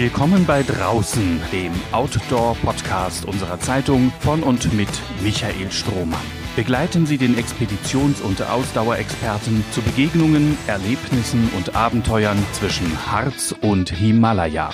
[0.00, 4.88] Willkommen bei Draußen, dem Outdoor-Podcast unserer Zeitung von und mit
[5.24, 6.20] Michael Strohmann.
[6.54, 14.70] Begleiten Sie den Expeditions- und Ausdauerexperten zu Begegnungen, Erlebnissen und Abenteuern zwischen Harz und Himalaya.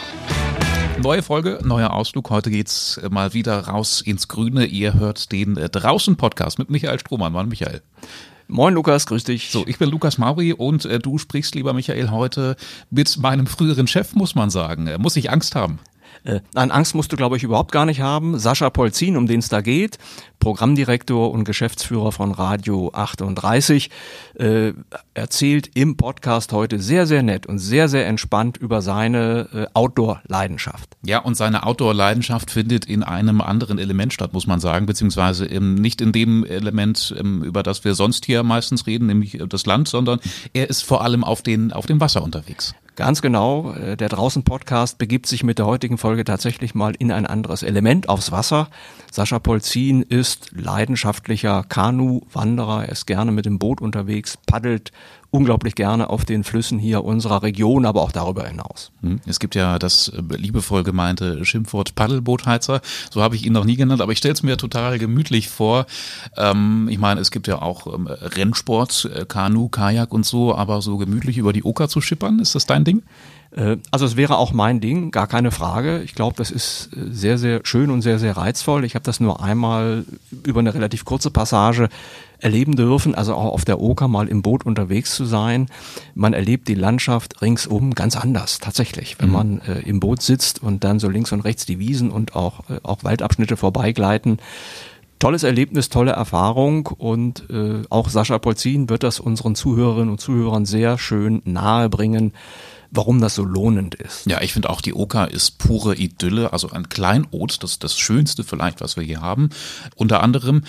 [1.03, 2.29] Neue Folge, neuer Ausflug.
[2.29, 4.67] Heute geht's mal wieder raus ins Grüne.
[4.67, 7.33] Ihr hört den äh, Draußen-Podcast mit Michael Strohmann.
[7.33, 7.81] Mann, Michael.
[8.47, 9.51] Moin Lukas, grüß dich.
[9.51, 12.57] So, ich bin Lukas Mauri und äh, du sprichst, lieber Michael, heute
[12.91, 14.87] mit meinem früheren Chef, muss man sagen.
[14.87, 15.79] Äh, muss ich Angst haben?
[16.25, 18.39] Äh, Angst musst du, glaube ich, überhaupt gar nicht haben.
[18.39, 19.99] Sascha Polzin, um den es da geht,
[20.39, 23.91] Programmdirektor und Geschäftsführer von Radio 38,
[24.35, 24.73] äh,
[25.13, 30.97] erzählt im Podcast heute sehr, sehr nett und sehr, sehr entspannt über seine äh, Outdoor-Leidenschaft.
[31.05, 35.75] Ja, und seine Outdoor-Leidenschaft findet in einem anderen Element statt, muss man sagen, beziehungsweise im,
[35.75, 39.89] nicht in dem Element, im, über das wir sonst hier meistens reden, nämlich das Land,
[39.89, 40.21] sondern
[40.53, 42.75] er ist vor allem auf, den, auf dem Wasser unterwegs.
[42.97, 43.73] Ganz genau.
[43.73, 48.09] Äh, der Draußen-Podcast begibt sich mit der heutigen Folge tatsächlich mal in ein anderes Element
[48.09, 48.69] aufs Wasser.
[49.11, 52.85] Sascha Polzin ist leidenschaftlicher Kanu-Wanderer.
[52.85, 54.93] Er ist gerne mit dem Boot unterwegs, paddelt
[55.35, 58.93] unglaublich gerne auf den Flüssen hier unserer Region, aber auch darüber hinaus.
[59.03, 59.21] Hm.
[59.27, 62.81] Es gibt ja das äh, liebevoll gemeinte Schimpfwort Paddelbootheizer.
[63.11, 65.87] So habe ich ihn noch nie genannt, aber ich stelle es mir total gemütlich vor.
[66.37, 70.81] Ähm, ich meine, es gibt ja auch ähm, Rennsport, äh, Kanu, Kajak und so, aber
[70.83, 73.03] so gemütlich über die Oka zu schippern, ist das dein Ding?
[73.57, 76.03] Äh, also es wäre auch mein Ding, gar keine Frage.
[76.03, 78.85] Ich glaube, das ist äh, sehr, sehr schön und sehr, sehr reizvoll.
[78.85, 80.05] Ich habe das nur einmal
[80.45, 81.89] über eine relativ kurze Passage
[82.39, 85.69] erleben dürfen, also auch auf der Oker mal im Boot unterwegs zu sein.
[86.15, 89.17] Man erlebt die Landschaft ringsum ganz anders, tatsächlich.
[89.19, 89.33] Wenn mhm.
[89.33, 92.69] man äh, im Boot sitzt und dann so links und rechts die Wiesen und auch,
[92.69, 94.39] äh, auch Waldabschnitte vorbeigleiten.
[95.21, 100.67] Tolles Erlebnis, tolle Erfahrung und äh, auch Sascha Polzin wird das unseren Zuhörerinnen und Zuhörern
[100.67, 102.33] sehr schön nahe bringen
[102.95, 104.27] warum das so lohnend ist.
[104.27, 108.45] Ja, ich finde auch die Oka ist pure Idylle, also ein Kleinod, das das Schönste
[108.45, 109.51] vielleicht, was wir hier haben.
[109.97, 110.63] Unter anderem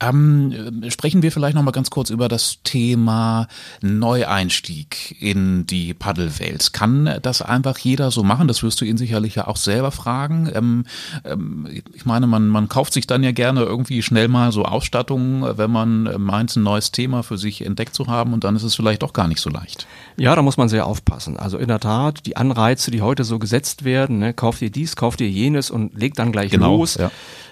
[0.00, 3.48] ähm, sprechen wir vielleicht noch mal ganz kurz über das Thema
[3.80, 6.72] Neueinstieg in die Paddelwelt.
[6.72, 8.48] Kann das einfach jeder so machen?
[8.48, 10.50] Das wirst du ihn sicherlich ja auch selber fragen.
[10.54, 10.84] Ähm,
[11.24, 15.44] ähm, ich meine, man, man kauft sich dann ja gerne irgendwie schnell mal so Ausstattung,
[15.56, 18.74] wenn man meint, ein neues Thema für sich entdeckt zu haben und dann ist es
[18.74, 19.86] vielleicht doch gar nicht so leicht.
[20.16, 21.36] Ja, da muss man sehr aufpassen.
[21.36, 24.94] Also in der Tat, die Anreize, die heute so gesetzt werden, ne, kauf dir dies,
[24.94, 26.96] kauf dir jenes und leg dann gleich genau, los.
[26.96, 27.10] Ja.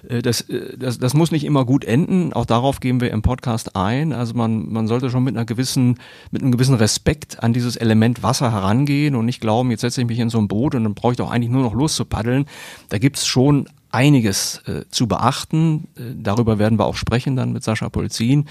[0.08, 2.32] Äh, das, äh, das, das muss nicht immer gut enden.
[2.32, 4.12] Auch darauf gehen wir im Podcast ein.
[4.12, 5.98] Also man, man sollte schon mit einer gewissen,
[6.30, 10.06] mit einem gewissen Respekt an dieses Element Wasser herangehen und nicht glauben, jetzt setze ich
[10.06, 12.47] mich in so ein Boot und dann brauche ich doch eigentlich nur noch loszupaddeln.
[12.91, 15.89] Da gibt's schon einiges äh, zu beachten.
[15.97, 18.47] Äh, darüber werden wir auch sprechen dann mit Sascha Polzin.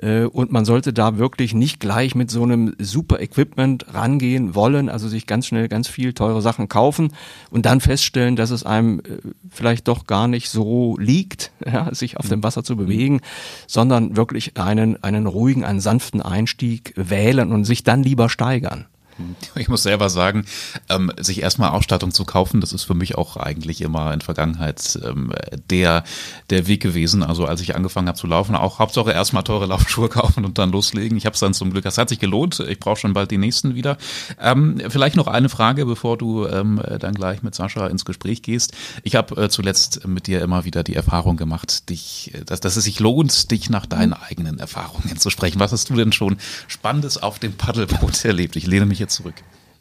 [0.00, 4.88] Äh, und man sollte da wirklich nicht gleich mit so einem super Equipment rangehen wollen,
[4.88, 7.12] also sich ganz schnell ganz viel teure Sachen kaufen
[7.50, 9.18] und dann feststellen, dass es einem äh,
[9.50, 13.20] vielleicht doch gar nicht so liegt, ja, sich auf dem Wasser zu bewegen,
[13.66, 18.86] sondern wirklich einen, einen ruhigen, einen sanften Einstieg wählen und sich dann lieber steigern.
[19.56, 20.44] Ich muss selber sagen,
[20.88, 24.98] ähm, sich erstmal Ausstattung zu kaufen, das ist für mich auch eigentlich immer in Vergangenheit
[25.04, 25.32] ähm,
[25.70, 26.04] der,
[26.50, 27.22] der Weg gewesen.
[27.22, 30.70] Also als ich angefangen habe zu laufen, auch Hauptsache erstmal teure Laufschuhe kaufen und dann
[30.70, 31.16] loslegen.
[31.16, 32.60] Ich habe es dann zum Glück, das hat sich gelohnt.
[32.60, 33.96] Ich brauche schon bald die nächsten wieder.
[34.40, 38.72] Ähm, vielleicht noch eine Frage, bevor du ähm, dann gleich mit Sascha ins Gespräch gehst.
[39.02, 42.84] Ich habe äh, zuletzt mit dir immer wieder die Erfahrung gemacht, dich, dass, dass es
[42.84, 45.60] sich lohnt, dich nach deinen eigenen Erfahrungen zu sprechen.
[45.60, 46.36] Was hast du denn schon
[46.68, 48.56] Spannendes auf dem Paddelboot erlebt?
[48.56, 49.34] Ich lehne mich jetzt zurück.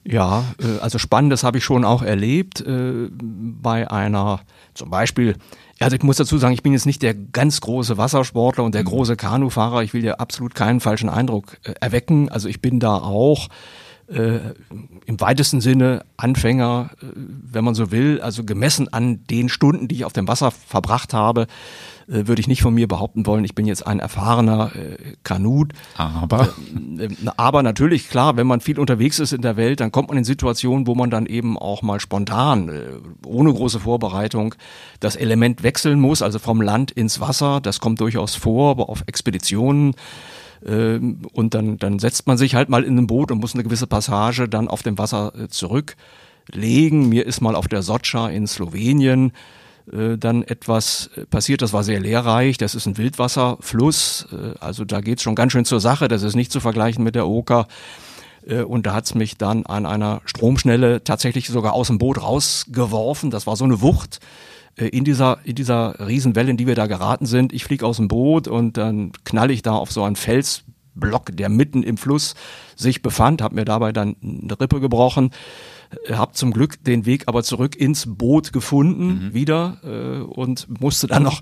[0.08, 4.42] Ja, äh, also Spannendes habe ich schon auch erlebt äh, bei einer,
[4.76, 5.36] zum Beispiel,
[5.80, 8.84] also ich muss dazu sagen, ich bin jetzt nicht der ganz große Wassersportler und der
[8.84, 8.90] mhm.
[8.90, 9.84] große Kanufahrer.
[9.84, 12.30] Ich will dir absolut keinen falschen Eindruck äh, erwecken.
[12.30, 13.50] Also ich bin da auch
[14.08, 14.40] äh,
[15.08, 20.06] im weitesten Sinne Anfänger, wenn man so will, also gemessen an den Stunden, die ich
[20.06, 21.48] auf dem Wasser verbracht habe,
[22.08, 25.74] äh, würde ich nicht von mir behaupten wollen, ich bin jetzt ein erfahrener äh, Kanut.
[25.96, 26.50] Aber?
[26.98, 30.18] Äh, aber natürlich, klar, wenn man viel unterwegs ist in der Welt, dann kommt man
[30.18, 32.82] in Situationen, wo man dann eben auch mal spontan, äh,
[33.26, 34.56] ohne große Vorbereitung,
[35.00, 37.60] das Element wechseln muss, also vom Land ins Wasser.
[37.62, 39.96] Das kommt durchaus vor, aber auf Expeditionen
[40.66, 43.64] ähm, und dann, dann setzt man sich halt mal in ein Boot und muss eine
[43.64, 47.10] gewisse Passage dann auf dem Wasser äh, zurücklegen.
[47.10, 49.32] Mir ist mal auf der Socha in Slowenien
[49.92, 52.58] äh, dann etwas äh, passiert, das war sehr lehrreich.
[52.58, 54.28] Das ist ein Wildwasserfluss,
[54.60, 56.08] also da geht's schon ganz schön zur Sache.
[56.08, 57.68] Das ist nicht zu vergleichen mit der Oker.
[58.68, 63.32] Und da hat's mich dann an einer Stromschnelle tatsächlich sogar aus dem Boot rausgeworfen.
[63.32, 64.20] Das war so eine Wucht
[64.76, 67.54] äh, in dieser, in dieser Riesenwelle, in die wir da geraten sind.
[67.54, 70.64] Ich fliege aus dem Boot und dann knall ich da auf so einen Fels
[70.96, 72.36] Felsblock, der mitten im Fluss
[72.76, 75.75] sich befand, habe mir dabei dann eine Rippe gebrochen, äh,
[76.12, 79.34] habe zum Glück den Weg aber zurück ins Boot gefunden mhm.
[79.34, 81.42] wieder äh, und musste dann noch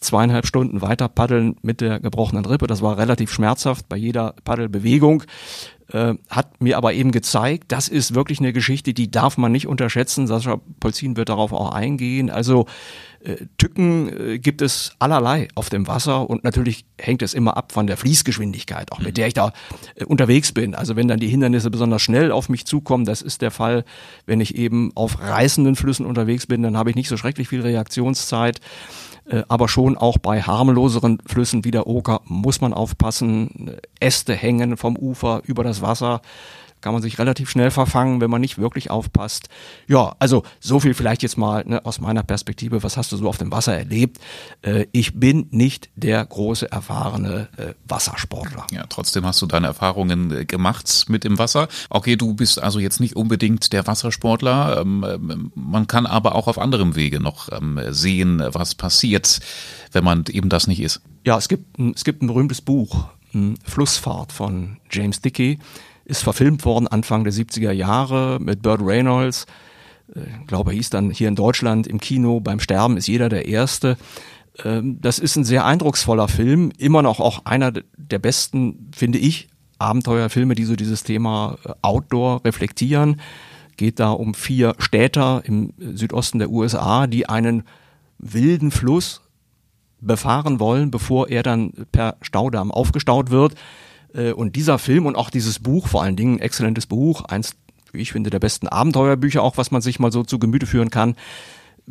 [0.00, 2.66] zweieinhalb Stunden weiter paddeln mit der gebrochenen Rippe.
[2.66, 5.24] Das war relativ schmerzhaft bei jeder Paddelbewegung.
[5.88, 9.66] Äh, hat mir aber eben gezeigt, das ist wirklich eine Geschichte, die darf man nicht
[9.66, 10.26] unterschätzen.
[10.26, 12.30] Sascha Polzin wird darauf auch eingehen.
[12.30, 12.66] Also äh,
[13.58, 17.86] Tücken äh, gibt es allerlei auf dem Wasser und natürlich hängt es immer ab von
[17.86, 19.52] der Fließgeschwindigkeit, auch mit der ich da
[19.94, 20.74] äh, unterwegs bin.
[20.74, 23.84] Also wenn dann die Hindernisse besonders schnell auf mich zukommen, das ist der Fall,
[24.24, 27.60] wenn ich eben auf reißenden Flüssen unterwegs bin, dann habe ich nicht so schrecklich viel
[27.60, 28.60] Reaktionszeit.
[29.26, 33.76] Äh, aber schon auch bei harmloseren Flüssen wie der Oker muss man aufpassen.
[34.00, 36.22] Äste hängen vom Ufer über das Wasser
[36.80, 39.48] kann man sich relativ schnell verfangen, wenn man nicht wirklich aufpasst.
[39.86, 42.82] Ja, also so viel vielleicht jetzt mal ne, aus meiner Perspektive.
[42.82, 44.18] Was hast du so auf dem Wasser erlebt?
[44.62, 48.66] Äh, ich bin nicht der große erfahrene äh, Wassersportler.
[48.72, 51.68] Ja, trotzdem hast du deine Erfahrungen äh, gemacht mit dem Wasser.
[51.90, 54.80] Okay, du bist also jetzt nicht unbedingt der Wassersportler.
[54.80, 59.40] Ähm, ähm, man kann aber auch auf anderem Wege noch ähm, sehen, was passiert,
[59.92, 61.00] wenn man eben das nicht ist.
[61.24, 63.06] Ja, es gibt, es gibt ein berühmtes Buch,
[63.64, 65.58] Flussfahrt von James Dickey
[66.10, 69.46] ist verfilmt worden Anfang der 70er Jahre mit Burt Reynolds.
[70.14, 73.28] Ich äh, glaube, er hieß dann hier in Deutschland im Kino beim Sterben ist jeder
[73.28, 73.96] der Erste.
[74.64, 79.48] Ähm, das ist ein sehr eindrucksvoller Film, immer noch auch einer der besten, finde ich,
[79.78, 83.20] Abenteuerfilme, die so dieses Thema äh, Outdoor reflektieren.
[83.76, 87.62] Geht da um vier Städter im Südosten der USA, die einen
[88.18, 89.22] wilden Fluss
[90.00, 93.54] befahren wollen, bevor er dann per Staudamm aufgestaut wird.
[94.14, 97.56] Äh, und dieser Film und auch dieses Buch, vor allen Dingen ein exzellentes Buch, eins,
[97.92, 100.90] wie ich finde, der besten Abenteuerbücher, auch was man sich mal so zu Gemüte führen
[100.90, 101.16] kann,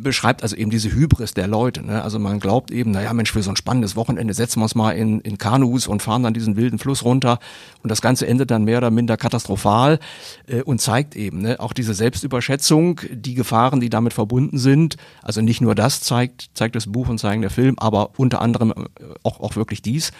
[0.02, 1.84] beschreibt also eben diese Hybris der Leute.
[1.84, 2.02] Ne?
[2.02, 4.92] Also man glaubt eben, naja Mensch, für so ein spannendes Wochenende setzen wir uns mal
[4.92, 7.38] in, in Kanus und fahren dann diesen wilden Fluss runter
[7.82, 9.98] und das Ganze endet dann mehr oder minder katastrophal
[10.46, 14.96] äh, und zeigt eben ne, auch diese Selbstüberschätzung, die Gefahren, die damit verbunden sind.
[15.22, 18.70] Also nicht nur das zeigt, zeigt das Buch und zeigen der Film, aber unter anderem
[18.70, 18.84] äh,
[19.22, 20.12] auch, auch wirklich dies.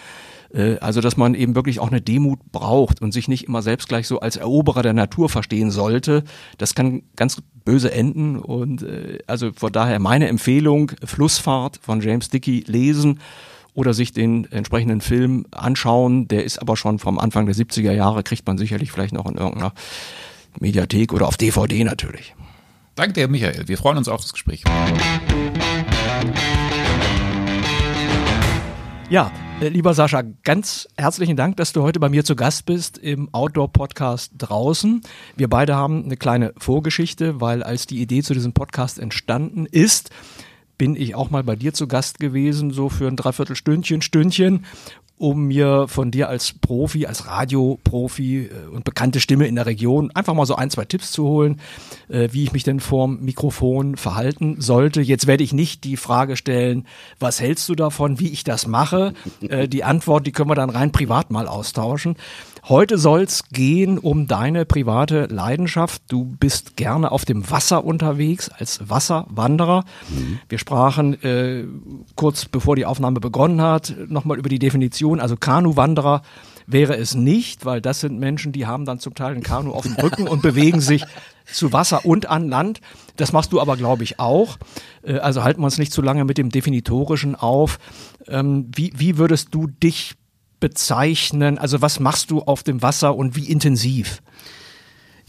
[0.53, 3.87] Äh, also, dass man eben wirklich auch eine Demut braucht und sich nicht immer selbst
[3.87, 6.23] gleich so als Eroberer der Natur verstehen sollte.
[6.57, 12.29] Das kann ganz böse enden und äh, also von daher meine Empfehlung, Flussfahrt von James
[12.29, 13.19] Dickey lesen
[13.73, 16.27] oder sich den entsprechenden Film anschauen.
[16.27, 19.35] Der ist aber schon vom Anfang der 70er Jahre, kriegt man sicherlich vielleicht noch in
[19.35, 19.73] irgendeiner
[20.59, 22.35] Mediathek oder auf DVD natürlich.
[22.95, 23.67] Danke dir, Michael.
[23.67, 24.63] Wir freuen uns auf das Gespräch.
[29.09, 29.31] Ja,
[29.69, 34.33] lieber Sascha, ganz herzlichen Dank, dass du heute bei mir zu Gast bist im Outdoor-Podcast
[34.37, 35.01] draußen.
[35.35, 40.09] Wir beide haben eine kleine Vorgeschichte, weil als die Idee zu diesem Podcast entstanden ist,
[40.79, 44.65] bin ich auch mal bei dir zu Gast gewesen, so für ein Dreiviertelstündchen, Stündchen
[45.21, 50.09] um mir von dir als Profi, als Radioprofi äh, und bekannte Stimme in der Region
[50.15, 51.61] einfach mal so ein, zwei Tipps zu holen,
[52.09, 54.99] äh, wie ich mich denn vorm Mikrofon verhalten sollte.
[54.99, 56.87] Jetzt werde ich nicht die Frage stellen,
[57.19, 59.13] was hältst du davon, wie ich das mache?
[59.47, 62.15] Äh, die Antwort, die können wir dann rein privat mal austauschen.
[62.69, 66.03] Heute soll es gehen um deine private Leidenschaft.
[66.09, 69.83] Du bist gerne auf dem Wasser unterwegs als Wasserwanderer.
[70.09, 70.39] Mhm.
[70.47, 71.65] Wir sprachen äh,
[72.15, 75.19] kurz bevor die Aufnahme begonnen hat nochmal über die Definition.
[75.19, 76.21] Also Kanuwanderer
[76.67, 79.83] wäre es nicht, weil das sind Menschen, die haben dann zum Teil ein Kanu auf
[79.83, 81.03] dem Rücken und bewegen sich
[81.45, 82.79] zu Wasser und an Land.
[83.15, 84.57] Das machst du aber, glaube ich, auch.
[85.01, 87.79] Äh, also halten wir uns nicht zu lange mit dem Definitorischen auf.
[88.27, 90.15] Ähm, wie, wie würdest du dich
[90.61, 91.57] bezeichnen?
[91.57, 94.21] Also was machst du auf dem Wasser und wie intensiv?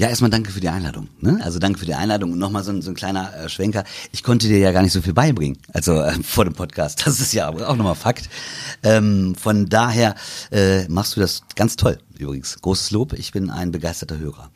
[0.03, 1.07] Ja, erstmal danke für die Einladung.
[1.21, 1.39] Ne?
[1.45, 3.85] Also danke für die Einladung und nochmal so ein, so ein kleiner äh, Schwenker.
[4.11, 7.07] Ich konnte dir ja gar nicht so viel beibringen, also äh, vor dem Podcast.
[7.07, 8.29] Das ist ja auch nochmal Fakt.
[8.83, 10.17] Ähm, von daher
[10.51, 11.99] äh, machst du das ganz toll.
[12.19, 13.13] Übrigens, großes Lob.
[13.13, 14.51] Ich bin ein begeisterter Hörer.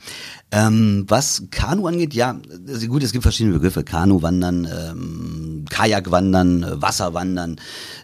[0.50, 3.84] Ähm, was Kanu angeht, ja, also gut, es gibt verschiedene Begriffe.
[3.84, 7.56] Kanu wandern, ähm, Kajak wandern, äh, Wasserwandern.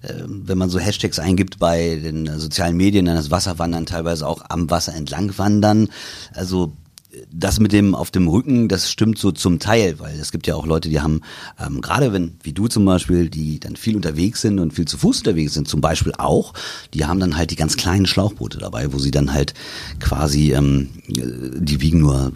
[0.02, 4.28] Äh, wenn man so Hashtags eingibt bei den äh, sozialen Medien, dann das Wasserwandern teilweise
[4.28, 5.88] auch am Wasser entlang wandern.
[6.34, 6.72] Also
[7.30, 10.54] das mit dem auf dem Rücken, das stimmt so zum Teil, weil es gibt ja
[10.54, 11.20] auch Leute, die haben,
[11.60, 14.96] ähm, gerade wenn, wie du zum Beispiel, die dann viel unterwegs sind und viel zu
[14.98, 16.54] Fuß unterwegs sind, zum Beispiel auch,
[16.94, 19.54] die haben dann halt die ganz kleinen Schlauchboote dabei, wo sie dann halt
[20.00, 22.32] quasi, ähm, die wiegen nur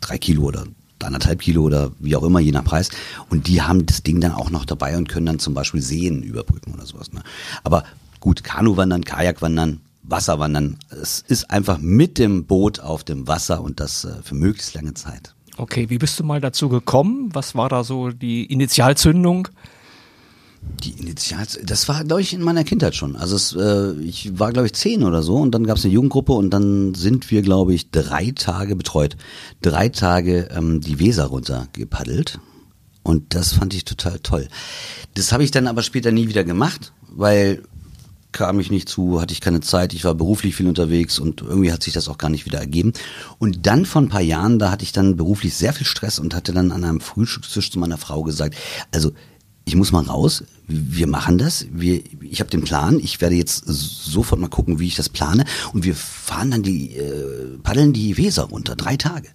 [0.00, 0.64] drei Kilo oder
[1.02, 2.90] anderthalb Kilo oder wie auch immer, je nach Preis.
[3.30, 6.22] Und die haben das Ding dann auch noch dabei und können dann zum Beispiel Seen
[6.22, 7.12] überbrücken oder sowas.
[7.12, 7.22] Ne?
[7.64, 7.84] Aber
[8.20, 10.78] gut, Kanuwandern, Kajakwandern, Wasserwandern.
[10.90, 14.94] Es ist einfach mit dem Boot auf dem Wasser und das äh, für möglichst lange
[14.94, 15.34] Zeit.
[15.56, 17.30] Okay, wie bist du mal dazu gekommen?
[17.32, 19.48] Was war da so die Initialzündung?
[20.84, 23.16] Die Initials, das war, glaube ich, in meiner Kindheit schon.
[23.16, 25.94] Also es, äh, ich war, glaube ich, zehn oder so und dann gab es eine
[25.94, 29.16] Jugendgruppe und dann sind wir, glaube ich, drei Tage betreut.
[29.62, 32.40] Drei Tage ähm, die Weser runter gepaddelt.
[33.02, 34.48] Und das fand ich total toll.
[35.14, 37.62] Das habe ich dann aber später nie wieder gemacht, weil
[38.32, 41.72] kam ich nicht zu, hatte ich keine Zeit, ich war beruflich viel unterwegs und irgendwie
[41.72, 42.92] hat sich das auch gar nicht wieder ergeben.
[43.38, 46.34] Und dann vor ein paar Jahren, da hatte ich dann beruflich sehr viel Stress und
[46.34, 48.56] hatte dann an einem Frühstückstisch zu meiner Frau gesagt,
[48.92, 49.12] also
[49.64, 53.64] ich muss mal raus, wir machen das, wir, ich habe den Plan, ich werde jetzt
[53.66, 58.16] sofort mal gucken, wie ich das plane und wir fahren dann die, äh, paddeln die
[58.16, 59.28] Weser runter, drei Tage.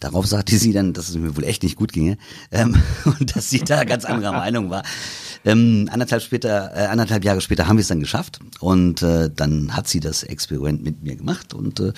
[0.00, 2.18] Darauf sagte sie dann, dass es mir wohl echt nicht gut ginge
[2.52, 4.84] ähm, und dass sie da ganz anderer Meinung war.
[5.48, 9.74] Ähm, anderthalb, später, äh, anderthalb Jahre später haben wir es dann geschafft und äh, dann
[9.74, 11.92] hat sie das Experiment mit mir gemacht und äh,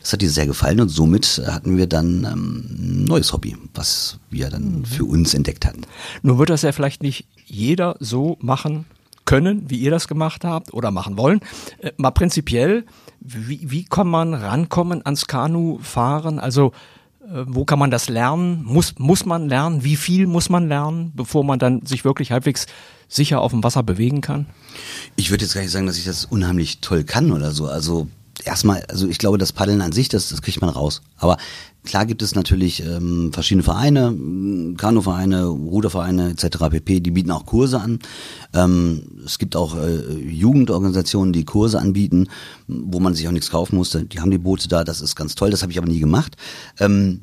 [0.00, 4.18] das hat ihr sehr gefallen und somit hatten wir dann ähm, ein neues Hobby, was
[4.30, 4.84] wir dann mhm.
[4.86, 5.82] für uns entdeckt hatten.
[6.22, 8.86] Nur wird das ja vielleicht nicht jeder so machen
[9.26, 11.40] können, wie ihr das gemacht habt oder machen wollen.
[11.80, 12.86] Äh, mal prinzipiell,
[13.20, 16.38] wie, wie kann man rankommen ans Kanufahren?
[16.38, 16.72] Also
[17.46, 18.62] wo kann man das lernen?
[18.64, 19.84] Muss, muss man lernen?
[19.84, 22.66] Wie viel muss man lernen, bevor man dann sich wirklich halbwegs
[23.08, 24.46] sicher auf dem Wasser bewegen kann?
[25.16, 27.66] Ich würde jetzt gar nicht sagen, dass ich das unheimlich toll kann oder so.
[27.66, 28.08] Also
[28.44, 31.02] erstmal, also ich glaube, das Paddeln an sich, das, das kriegt man raus.
[31.18, 31.36] Aber
[31.84, 34.14] klar gibt es natürlich ähm, verschiedene Vereine,
[34.76, 36.58] Kanuvereine, Rudervereine etc.
[36.70, 37.00] pp.
[37.00, 37.98] Die bieten auch Kurse an.
[38.52, 42.28] Ähm, es gibt auch äh, Jugendorganisationen, die Kurse anbieten,
[42.66, 44.04] wo man sich auch nichts kaufen musste.
[44.04, 45.50] Die haben die Boote da, das ist ganz toll.
[45.50, 46.36] Das habe ich aber nie gemacht.
[46.78, 47.20] Ähm,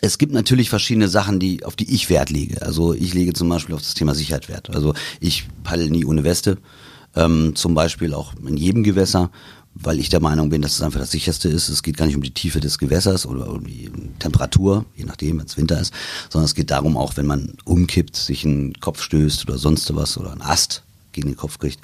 [0.00, 2.60] es gibt natürlich verschiedene Sachen, die, auf die ich Wert lege.
[2.62, 4.68] Also ich lege zum Beispiel auf das Thema Sicherheit Wert.
[4.74, 6.58] Also ich paddel nie ohne Weste.
[7.16, 9.30] Ähm, zum Beispiel auch in jedem Gewässer
[9.74, 11.68] weil ich der Meinung bin, dass es einfach das sicherste ist.
[11.68, 15.38] Es geht gar nicht um die Tiefe des Gewässers oder um die Temperatur, je nachdem,
[15.38, 15.92] wenn es Winter ist,
[16.30, 20.16] sondern es geht darum, auch wenn man umkippt, sich einen Kopf stößt oder sonst was
[20.16, 21.80] oder einen Ast gegen den Kopf kriegt.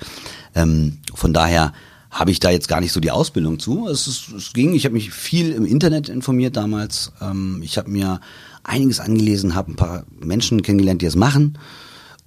[0.54, 1.72] Ähm, von daher
[2.10, 3.88] habe ich da jetzt gar nicht so die Ausbildung zu.
[3.88, 7.12] Es, ist, es ging, ich habe mich viel im Internet informiert damals.
[7.20, 8.20] Ähm, ich habe mir
[8.64, 11.58] einiges angelesen, habe ein paar Menschen kennengelernt, die es machen.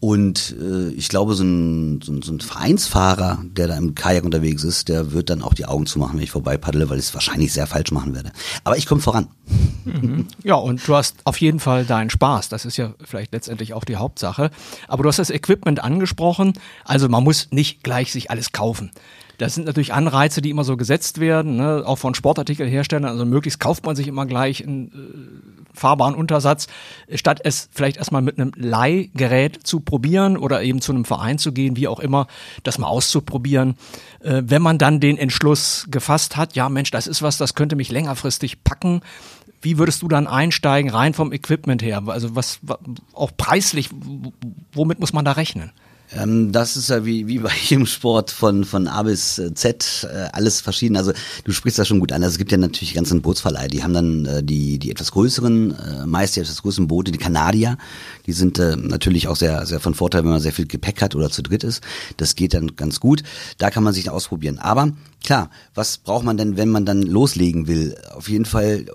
[0.03, 4.25] Und äh, ich glaube, so ein, so, ein, so ein Vereinsfahrer, der da im Kajak
[4.25, 7.05] unterwegs ist, der wird dann auch die Augen zumachen, wenn ich vorbei paddle, weil ich
[7.05, 8.33] es wahrscheinlich sehr falsch machen werde.
[8.65, 9.29] Aber ich komme voran.
[9.85, 10.27] Mhm.
[10.43, 12.49] Ja, und du hast auf jeden Fall deinen Spaß.
[12.49, 14.51] Das ist ja vielleicht letztendlich auch die Hauptsache.
[14.89, 16.51] Aber du hast das Equipment angesprochen.
[16.83, 18.91] Also man muss nicht gleich sich alles kaufen.
[19.37, 21.83] Das sind natürlich Anreize, die immer so gesetzt werden, ne?
[21.85, 23.09] auch von Sportartikelherstellern.
[23.09, 26.67] Also möglichst kauft man sich immer gleich einen äh, fahrbaren Untersatz,
[27.13, 31.51] statt es vielleicht erstmal mit einem Leihgerät zu probieren oder eben zu einem Verein zu
[31.51, 32.27] gehen, wie auch immer,
[32.63, 33.75] das mal auszuprobieren.
[34.19, 37.75] Äh, wenn man dann den Entschluss gefasst hat, ja Mensch, das ist was, das könnte
[37.75, 39.01] mich längerfristig packen,
[39.63, 42.03] wie würdest du dann einsteigen, rein vom Equipment her?
[42.07, 42.59] Also was,
[43.13, 43.89] auch preislich,
[44.73, 45.71] womit muss man da rechnen?
[46.11, 50.07] Ähm, das ist ja wie, wie bei jedem Sport von, von A bis äh, Z,
[50.11, 50.97] äh, alles verschieden.
[50.97, 52.23] Also du sprichst das schon gut an.
[52.23, 55.11] Also es gibt ja natürlich die ganzen Bootsverleihe, die haben dann äh, die, die etwas
[55.11, 57.77] größeren, meist die etwas größeren Boote, die Kanadier,
[58.25, 61.29] die sind natürlich auch sehr, sehr von Vorteil, wenn man sehr viel Gepäck hat oder
[61.29, 61.81] zu dritt ist.
[62.17, 63.23] Das geht dann ganz gut.
[63.57, 64.59] Da kann man sich ausprobieren.
[64.59, 64.91] Aber
[65.23, 67.95] klar, was braucht man denn, wenn man dann loslegen will?
[68.13, 68.85] Auf jeden Fall,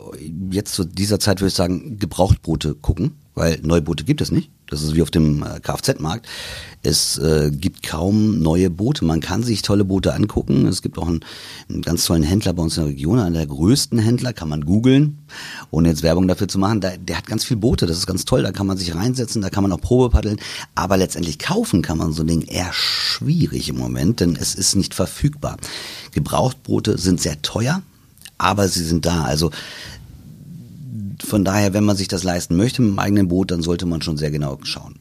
[0.50, 4.50] jetzt zu dieser Zeit würde ich sagen, Gebrauchtboote gucken weil Neuboote gibt es nicht.
[4.66, 6.26] Das ist wie auf dem äh, Kfz-Markt.
[6.82, 9.04] Es äh, gibt kaum neue Boote.
[9.04, 10.66] Man kann sich tolle Boote angucken.
[10.66, 11.24] Es gibt auch einen,
[11.68, 14.64] einen ganz tollen Händler bei uns in der Region, einer der größten Händler, kann man
[14.64, 15.18] googeln,
[15.70, 16.80] ohne jetzt Werbung dafür zu machen.
[16.80, 18.42] Der, der hat ganz viele Boote, das ist ganz toll.
[18.42, 20.38] Da kann man sich reinsetzen, da kann man auch Probe paddeln.
[20.74, 24.74] Aber letztendlich kaufen kann man so ein Ding eher schwierig im Moment, denn es ist
[24.74, 25.56] nicht verfügbar.
[26.12, 27.82] Gebrauchtboote sind sehr teuer,
[28.36, 29.22] aber sie sind da.
[29.22, 29.50] Also
[31.22, 34.02] von daher, wenn man sich das leisten möchte mit dem eigenen Boot, dann sollte man
[34.02, 34.96] schon sehr genau schauen.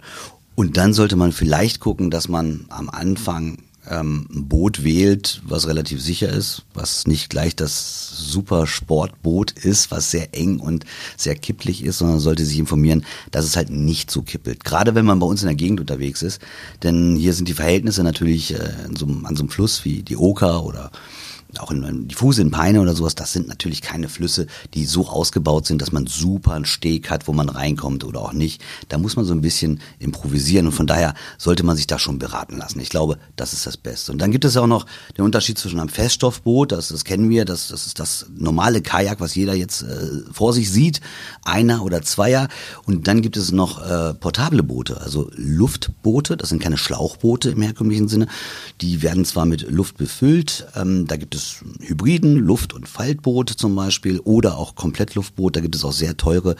[0.55, 3.59] Und dann sollte man vielleicht gucken, dass man am Anfang
[3.89, 9.91] ähm, ein Boot wählt, was relativ sicher ist, was nicht gleich das super Sportboot ist,
[9.91, 14.11] was sehr eng und sehr kipplich ist, sondern sollte sich informieren, dass es halt nicht
[14.11, 14.63] so kippelt.
[14.63, 16.41] Gerade wenn man bei uns in der Gegend unterwegs ist,
[16.83, 20.63] denn hier sind die Verhältnisse natürlich äh, so, an so einem Fluss wie die Oker
[20.63, 20.91] oder
[21.59, 25.07] auch in, in Diffuse in Peine oder sowas, das sind natürlich keine Flüsse, die so
[25.07, 28.61] ausgebaut sind, dass man super einen Steg hat, wo man reinkommt oder auch nicht.
[28.89, 32.19] Da muss man so ein bisschen improvisieren und von daher sollte man sich da schon
[32.19, 32.79] beraten lassen.
[32.79, 34.11] Ich glaube, das ist das Beste.
[34.11, 34.85] Und dann gibt es auch noch
[35.17, 39.19] den Unterschied zwischen einem Feststoffboot, das, das kennen wir, das, das ist das normale Kajak,
[39.21, 41.01] was jeder jetzt äh, vor sich sieht,
[41.43, 42.49] einer oder zweier.
[42.85, 47.61] Und dann gibt es noch äh, portable Boote, also Luftboote, das sind keine Schlauchboote im
[47.61, 48.27] herkömmlichen Sinne.
[48.81, 51.36] Die werden zwar mit Luft befüllt, ähm, da gibt es
[51.81, 55.55] Hybriden, Luft- und Faltboote zum Beispiel oder auch Komplettluftboot.
[55.55, 56.55] Da gibt es auch sehr teure,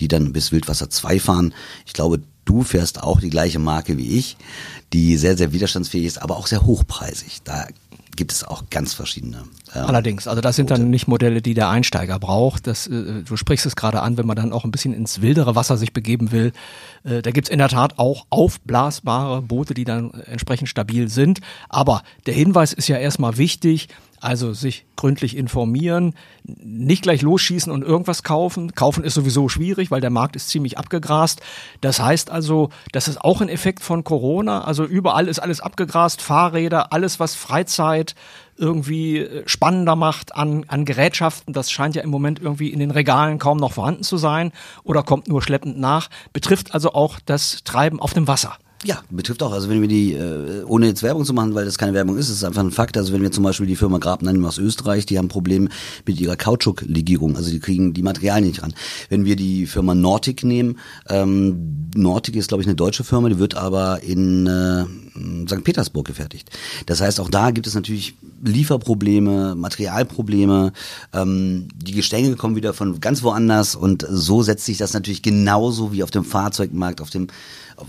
[0.00, 1.54] die dann bis Wildwasser 2 fahren.
[1.86, 4.36] Ich glaube, du fährst auch die gleiche Marke wie ich,
[4.92, 7.42] die sehr, sehr widerstandsfähig ist, aber auch sehr hochpreisig.
[7.44, 7.66] Da
[8.14, 9.44] gibt es auch ganz verschiedene.
[9.74, 12.66] Ähm, Allerdings, also das sind dann nicht Modelle, die der Einsteiger braucht.
[12.66, 15.54] Das, äh, du sprichst es gerade an, wenn man dann auch ein bisschen ins wildere
[15.54, 16.52] Wasser sich begeben will.
[17.04, 21.40] Äh, da gibt's in der Tat auch aufblasbare Boote, die dann entsprechend stabil sind.
[21.68, 23.88] Aber der Hinweis ist ja erstmal wichtig,
[24.22, 26.14] also sich gründlich informieren,
[26.44, 28.74] nicht gleich losschießen und irgendwas kaufen.
[28.74, 31.40] Kaufen ist sowieso schwierig, weil der Markt ist ziemlich abgegrast.
[31.80, 34.62] Das heißt also, das ist auch ein Effekt von Corona.
[34.62, 38.14] Also überall ist alles abgegrast, Fahrräder, alles was Freizeit
[38.56, 41.52] irgendwie äh, spannender macht an, an Gerätschaften.
[41.52, 44.52] Das scheint ja im Moment irgendwie in den Regalen kaum noch vorhanden zu sein
[44.84, 46.08] oder kommt nur schleppend nach.
[46.32, 48.56] Betrifft also auch das Treiben auf dem Wasser.
[48.84, 49.52] Ja, betrifft auch.
[49.52, 52.28] Also wenn wir die, äh, ohne jetzt Werbung zu machen, weil das keine Werbung ist,
[52.28, 52.96] ist einfach ein Fakt.
[52.96, 55.68] Also wenn wir zum Beispiel die Firma Grab nehmen aus Österreich, die haben ein Problem
[56.04, 57.36] mit ihrer Kautschuklegierung.
[57.36, 58.74] Also die kriegen die Materialien nicht ran.
[59.08, 63.38] Wenn wir die Firma Nordic nehmen, ähm, Nordic ist glaube ich eine deutsche Firma, die
[63.38, 64.84] wird aber in äh,
[65.48, 65.62] St.
[65.62, 66.50] Petersburg gefertigt.
[66.86, 70.72] Das heißt, auch da gibt es natürlich Lieferprobleme, Materialprobleme.
[71.12, 75.92] Ähm, die Gestänge kommen wieder von ganz woanders und so setzt sich das natürlich genauso
[75.92, 77.28] wie auf dem Fahrzeugmarkt, auf dem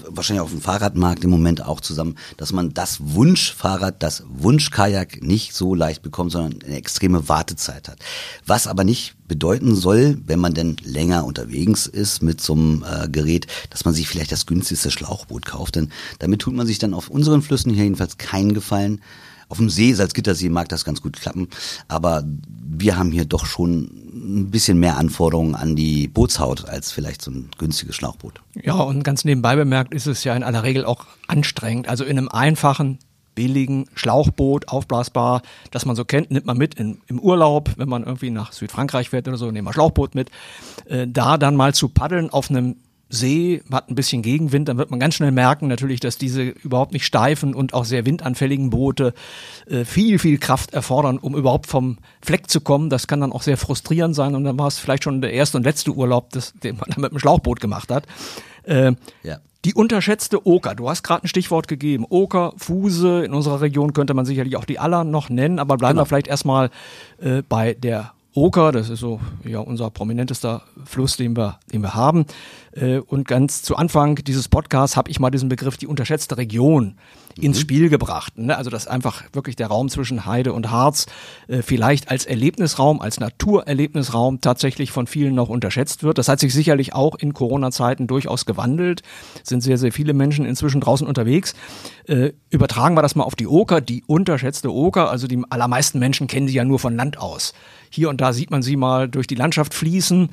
[0.07, 5.53] wahrscheinlich auf dem Fahrradmarkt im Moment auch zusammen, dass man das Wunschfahrrad, das Wunschkajak nicht
[5.53, 7.99] so leicht bekommt, sondern eine extreme Wartezeit hat.
[8.45, 13.07] Was aber nicht bedeuten soll, wenn man denn länger unterwegs ist mit so einem äh,
[13.09, 15.75] Gerät, dass man sich vielleicht das günstigste Schlauchboot kauft.
[15.75, 19.01] Denn damit tut man sich dann auf unseren Flüssen hier jedenfalls keinen Gefallen.
[19.49, 21.47] Auf dem See, Salzgittersee mag das ganz gut klappen,
[21.87, 27.21] aber wir haben hier doch schon ein bisschen mehr Anforderungen an die Bootshaut als vielleicht
[27.21, 28.41] so ein günstiges Schlauchboot.
[28.61, 31.89] Ja, und ganz nebenbei bemerkt ist es ja in aller Regel auch anstrengend.
[31.89, 32.99] Also in einem einfachen
[33.35, 38.03] billigen Schlauchboot, aufblasbar, das man so kennt, nimmt man mit in, im Urlaub, wenn man
[38.03, 40.29] irgendwie nach Südfrankreich fährt oder so, nehmen wir Schlauchboot mit.
[40.85, 42.77] Äh, da dann mal zu paddeln auf einem
[43.13, 46.93] See, hat ein bisschen Gegenwind, dann wird man ganz schnell merken natürlich, dass diese überhaupt
[46.93, 49.13] nicht steifen und auch sehr windanfälligen Boote
[49.67, 52.89] äh, viel, viel Kraft erfordern, um überhaupt vom Fleck zu kommen.
[52.89, 55.57] Das kann dann auch sehr frustrierend sein und dann war es vielleicht schon der erste
[55.57, 58.07] und letzte Urlaub, das, den man dann mit dem Schlauchboot gemacht hat.
[58.63, 59.37] Äh, ja.
[59.63, 62.07] Die unterschätzte Oker, du hast gerade ein Stichwort gegeben.
[62.09, 65.93] Oker, Fuse, in unserer Region könnte man sicherlich auch die Aller noch nennen, aber bleiben
[65.93, 66.01] genau.
[66.01, 66.71] wir vielleicht erstmal
[67.21, 71.93] äh, bei der Oker, das ist so ja unser prominentester Fluss, den wir, den wir
[71.93, 72.25] haben.
[72.71, 76.95] Äh, und ganz zu Anfang dieses Podcasts habe ich mal diesen Begriff die unterschätzte Region
[77.39, 77.61] ins mhm.
[77.61, 78.37] Spiel gebracht.
[78.37, 78.57] Ne?
[78.57, 81.07] Also dass einfach wirklich der Raum zwischen Heide und Harz
[81.47, 86.17] äh, vielleicht als Erlebnisraum, als Naturerlebnisraum tatsächlich von vielen noch unterschätzt wird.
[86.17, 89.01] Das hat sich sicherlich auch in Corona-Zeiten durchaus gewandelt.
[89.43, 91.55] Sind sehr, sehr viele Menschen inzwischen draußen unterwegs.
[92.07, 95.09] Äh, übertragen wir das mal auf die Oker, die unterschätzte Oker.
[95.09, 97.53] Also die allermeisten Menschen kennen sie ja nur von Land aus.
[97.89, 100.29] Hier und da sieht man sie mal durch die Landschaft fließen.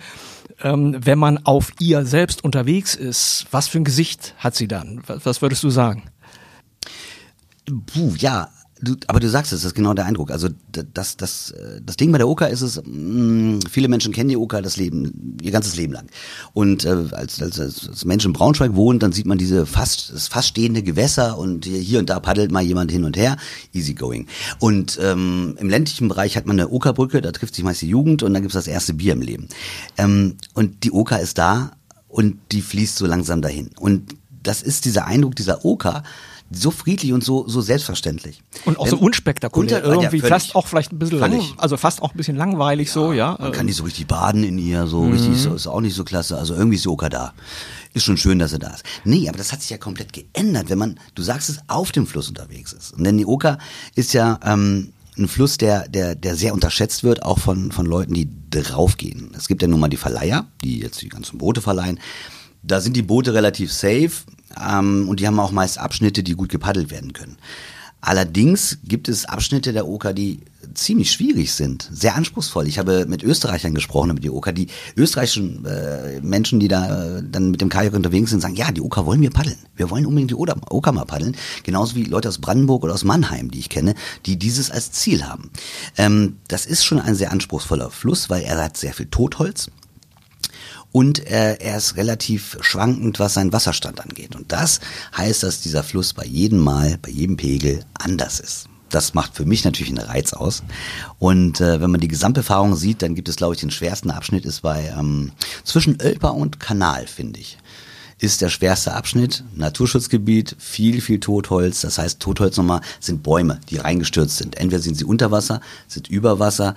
[0.63, 5.03] Ähm, wenn man auf ihr selbst unterwegs ist, was für ein Gesicht hat sie dann?
[5.07, 6.05] Was, was würdest du sagen?
[7.87, 8.51] Puh, ja,
[8.83, 10.31] Du, aber du sagst es, das ist genau der Eindruck.
[10.31, 14.31] Also das, das, das Ding bei der Oka ist es, mh, mm, viele Menschen kennen
[14.31, 16.07] die Oka das Leben, ihr ganzes Leben lang.
[16.55, 20.29] Und äh, als, als, als Mensch in Braunschweig wohnt, dann sieht man diese fast, das
[20.29, 23.37] fast stehende Gewässer und hier und da paddelt mal jemand hin und her,
[23.75, 24.29] easy going.
[24.61, 28.23] Und ähm, im ländlichen Bereich hat man eine Oka-Brücke, da trifft sich meist die Jugend
[28.23, 29.49] und dann gibt's das erste Bier im Leben.
[29.99, 31.73] Ähm, und die Oka ist da
[32.09, 33.71] und die fließt so langsam dahin.
[33.79, 36.03] Und das ist dieser Eindruck dieser Oka,
[36.51, 38.43] so friedlich und so, so selbstverständlich.
[38.65, 39.85] Und auch so unspektakulär.
[39.85, 42.89] Unter, irgendwie ja, fast auch vielleicht ein bisschen lang, also fast auch ein bisschen langweilig
[42.89, 43.37] ja, so, ja.
[43.39, 45.13] Man kann nicht so richtig baden in ihr, so mhm.
[45.13, 46.37] richtig, so, ist auch nicht so klasse.
[46.37, 47.33] Also irgendwie ist Oka da.
[47.95, 48.85] Ist schon schön, dass er da ist.
[49.05, 52.07] Nee, aber das hat sich ja komplett geändert, wenn man, du sagst es, auf dem
[52.07, 52.95] Fluss unterwegs ist.
[52.95, 53.59] Und denn die Oka
[53.95, 58.15] ist ja, ähm, ein Fluss, der, der, der sehr unterschätzt wird, auch von, von Leuten,
[58.15, 59.33] die draufgehen.
[59.37, 62.01] Es gibt ja nun mal die Verleiher, die jetzt die ganzen Boote verleihen.
[62.63, 64.11] Da sind die Boote relativ safe.
[64.59, 67.37] Ähm, und die haben auch meist Abschnitte, die gut gepaddelt werden können.
[68.01, 70.41] Allerdings gibt es Abschnitte der Oka, die
[70.75, 72.67] ziemlich schwierig sind, sehr anspruchsvoll.
[72.67, 74.53] Ich habe mit Österreichern gesprochen über die Oka.
[74.53, 78.71] Die österreichischen äh, Menschen, die da äh, dann mit dem Kajak unterwegs sind, sagen, ja,
[78.71, 79.59] die Oka wollen wir paddeln.
[79.77, 81.37] Wir wollen unbedingt die Oka mal paddeln.
[81.63, 85.27] Genauso wie Leute aus Brandenburg oder aus Mannheim, die ich kenne, die dieses als Ziel
[85.27, 85.51] haben.
[85.99, 89.71] Ähm, das ist schon ein sehr anspruchsvoller Fluss, weil er hat sehr viel Totholz
[90.93, 94.35] und äh, er ist relativ schwankend, was seinen Wasserstand angeht.
[94.35, 94.81] Und das
[95.17, 98.67] heißt, dass dieser Fluss bei jedem Mal, bei jedem Pegel anders ist.
[98.89, 100.65] Das macht für mich natürlich einen Reiz aus.
[101.21, 104.45] Und äh, wenn man die Gesamterfahrung sieht, dann gibt es, glaube ich, den schwersten Abschnitt
[104.45, 105.31] ist bei ähm,
[105.63, 107.57] zwischen Ölper und Kanal, finde ich
[108.21, 109.45] ist der schwerste Abschnitt.
[109.55, 111.81] Naturschutzgebiet, viel, viel Totholz.
[111.81, 114.57] Das heißt, Totholz nochmal sind Bäume, die reingestürzt sind.
[114.57, 116.75] Entweder sind sie unter Wasser, sind über Wasser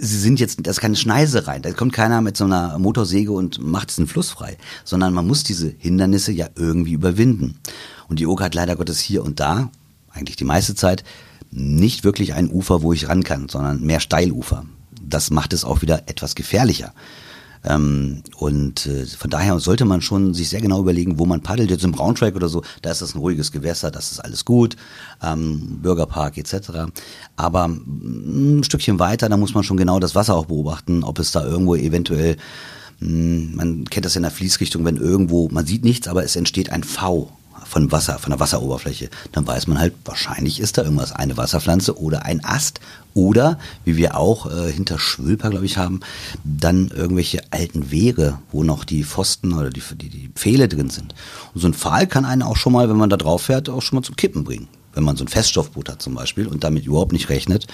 [0.00, 1.62] sie sind jetzt, das ist keine Schneise rein.
[1.62, 5.44] Da kommt keiner mit so einer Motorsäge und macht diesen Fluss frei, sondern man muss
[5.44, 7.58] diese Hindernisse ja irgendwie überwinden.
[8.08, 9.70] Und die Oker hat leider Gottes hier und da,
[10.10, 11.04] eigentlich die meiste Zeit,
[11.50, 14.64] nicht wirklich ein Ufer, wo ich ran kann, sondern mehr Steilufer.
[15.00, 16.92] Das macht es auch wieder etwas gefährlicher.
[17.64, 21.70] Ähm, und äh, von daher sollte man schon sich sehr genau überlegen, wo man paddelt.
[21.70, 24.76] Jetzt im Braunschweig oder so, da ist das ein ruhiges Gewässer, das ist alles gut,
[25.22, 26.90] ähm, Bürgerpark etc.
[27.36, 31.32] Aber ein Stückchen weiter, da muss man schon genau das Wasser auch beobachten, ob es
[31.32, 32.36] da irgendwo eventuell
[33.00, 36.70] hm, man kennt das in der Fließrichtung, wenn irgendwo, man sieht nichts, aber es entsteht
[36.70, 37.30] ein V
[37.64, 42.00] von Wasser, von der Wasseroberfläche, dann weiß man halt, wahrscheinlich ist da irgendwas, eine Wasserpflanze
[42.00, 42.80] oder ein Ast
[43.18, 46.00] oder, wie wir auch äh, hinter Schwülper, glaube ich, haben,
[46.44, 51.16] dann irgendwelche alten Wehre, wo noch die Pfosten oder die, die, die Pfähle drin sind.
[51.52, 53.82] Und so ein Pfahl kann einen auch schon mal, wenn man da drauf fährt, auch
[53.82, 54.68] schon mal zum Kippen bringen.
[54.94, 57.66] Wenn man so ein Feststoffboot hat zum Beispiel und damit überhaupt nicht rechnet,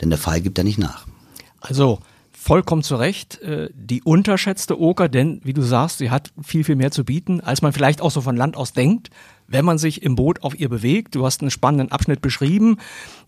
[0.00, 1.06] denn der Pfahl gibt da nicht nach.
[1.60, 1.98] Also,
[2.32, 6.76] vollkommen zu Recht äh, die unterschätzte Oker, denn wie du sagst, sie hat viel, viel
[6.76, 9.10] mehr zu bieten, als man vielleicht auch so von Land aus denkt,
[9.48, 11.14] wenn man sich im Boot auf ihr bewegt.
[11.14, 12.76] Du hast einen spannenden Abschnitt beschrieben.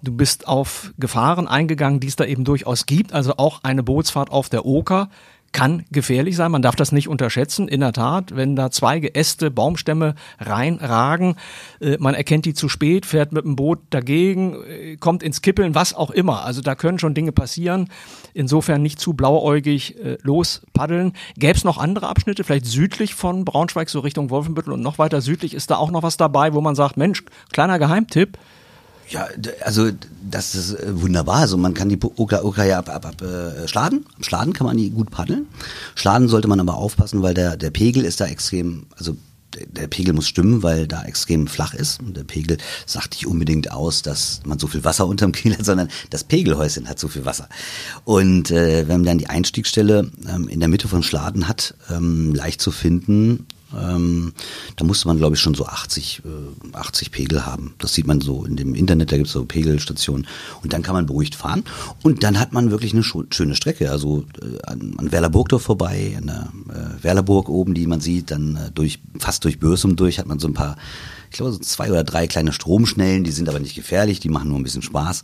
[0.03, 3.13] Du bist auf Gefahren eingegangen, die es da eben durchaus gibt.
[3.13, 5.09] Also auch eine Bootsfahrt auf der Oker
[5.53, 6.53] kann gefährlich sein.
[6.53, 7.69] Man darf das nicht unterschätzen.
[7.69, 11.37] In der Tat, wenn da Zweige, Äste, Baumstämme reinragen,
[11.81, 15.75] äh, man erkennt die zu spät, fährt mit dem Boot dagegen, äh, kommt ins Kippeln,
[15.75, 16.45] was auch immer.
[16.45, 17.89] Also da können schon Dinge passieren.
[18.33, 21.15] Insofern nicht zu blauäugig äh, lospaddeln.
[21.37, 25.21] Gäbe es noch andere Abschnitte, vielleicht südlich von Braunschweig, so Richtung Wolfenbüttel und noch weiter
[25.21, 28.39] südlich, ist da auch noch was dabei, wo man sagt, Mensch, kleiner Geheimtipp,
[29.11, 29.29] ja,
[29.65, 29.91] also
[30.29, 31.37] das ist äh, wunderbar.
[31.37, 34.07] Also man kann die Oka, ja ab, ab, ab äh, Schladen.
[34.17, 35.47] Am Schladen kann man die gut paddeln.
[35.95, 39.17] Schladen sollte man aber aufpassen, weil der, der Pegel ist da extrem, also
[39.55, 42.01] der Pegel muss stimmen, weil da extrem flach ist.
[42.01, 45.65] Und der Pegel sagt nicht unbedingt aus, dass man so viel Wasser unterm Kiel hat,
[45.65, 47.49] sondern das Pegelhäuschen hat so viel Wasser.
[48.05, 52.35] Und äh, wenn man dann die Einstiegsstelle ähm, in der Mitte von Schladen hat, ähm,
[52.35, 53.47] leicht zu finden,
[53.79, 54.33] ähm,
[54.77, 57.75] da musste man, glaube ich, schon so 80, äh, 80 Pegel haben.
[57.79, 60.27] Das sieht man so in dem Internet, da gibt es so Pegelstationen.
[60.63, 61.65] Und dann kann man beruhigt fahren.
[62.03, 63.91] Und dann hat man wirklich eine schöne Strecke.
[63.91, 68.57] Also äh, an, an Werlerburgdorf vorbei, an der äh, Werlerburg oben, die man sieht, dann
[68.57, 70.77] äh, durch fast durch Bürsum durch hat man so ein paar,
[71.31, 74.49] ich glaube, so zwei oder drei kleine Stromschnellen, die sind aber nicht gefährlich, die machen
[74.49, 75.23] nur ein bisschen Spaß.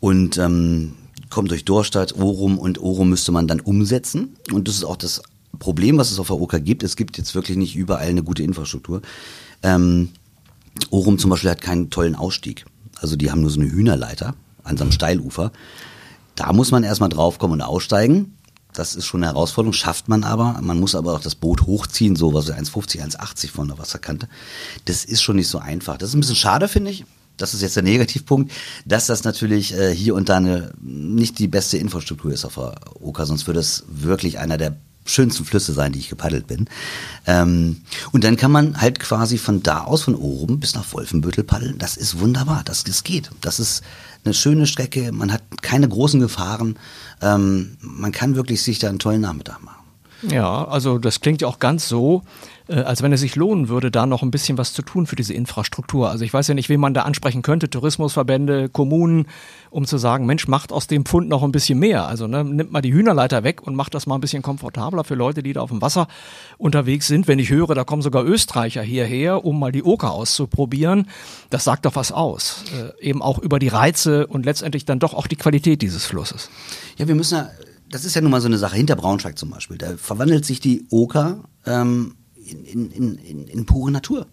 [0.00, 0.94] Und ähm,
[1.30, 4.36] kommt durch Dorstadt, Orum und Orum müsste man dann umsetzen.
[4.52, 5.22] Und das ist auch das
[5.64, 8.42] Problem, was es auf der OK gibt, es gibt jetzt wirklich nicht überall eine gute
[8.42, 9.00] Infrastruktur.
[9.62, 10.10] Ähm,
[10.90, 12.66] Orum zum Beispiel hat keinen tollen Ausstieg.
[13.00, 15.52] Also die haben nur so eine Hühnerleiter an so einem Steilufer.
[16.34, 18.36] Da muss man erstmal draufkommen und aussteigen.
[18.74, 20.60] Das ist schon eine Herausforderung, schafft man aber.
[20.60, 24.28] Man muss aber auch das Boot hochziehen, so was 1,50, 1,80 von der Wasserkante.
[24.84, 25.96] Das ist schon nicht so einfach.
[25.96, 27.06] Das ist ein bisschen schade, finde ich.
[27.38, 28.52] Das ist jetzt der Negativpunkt,
[28.84, 32.74] dass das natürlich äh, hier und da eine, nicht die beste Infrastruktur ist auf der
[33.00, 36.66] Oka, sonst würde es wirklich einer der schönsten Flüsse sein, die ich gepaddelt bin.
[37.26, 41.44] Ähm, und dann kann man halt quasi von da aus, von oben bis nach Wolfenbüttel
[41.44, 41.78] paddeln.
[41.78, 43.30] Das ist wunderbar, das, das geht.
[43.40, 43.82] Das ist
[44.24, 46.78] eine schöne Strecke, man hat keine großen Gefahren.
[47.20, 49.84] Ähm, man kann wirklich sich da einen tollen Nachmittag machen.
[50.30, 52.22] Ja, also das klingt ja auch ganz so,
[52.68, 55.16] äh, als wenn es sich lohnen würde, da noch ein bisschen was zu tun für
[55.16, 56.10] diese Infrastruktur.
[56.10, 59.26] Also ich weiß ja nicht, wen man da ansprechen könnte, Tourismusverbände, Kommunen,
[59.70, 62.06] um zu sagen, Mensch, macht aus dem Pfund noch ein bisschen mehr.
[62.06, 65.14] Also ne, nimmt mal die Hühnerleiter weg und macht das mal ein bisschen komfortabler für
[65.14, 66.08] Leute, die da auf dem Wasser
[66.56, 67.28] unterwegs sind.
[67.28, 71.08] Wenn ich höre, da kommen sogar Österreicher hierher, um mal die Oker auszuprobieren,
[71.50, 72.64] das sagt doch was aus.
[73.00, 76.48] Äh, eben auch über die Reize und letztendlich dann doch auch die Qualität dieses Flusses.
[76.96, 77.50] Ja, wir müssen ja
[77.90, 80.58] das ist ja nun mal so eine Sache, hinter Braunschweig zum Beispiel, da verwandelt sich
[80.58, 84.26] die Oker ähm, in, in, in, in pure Natur.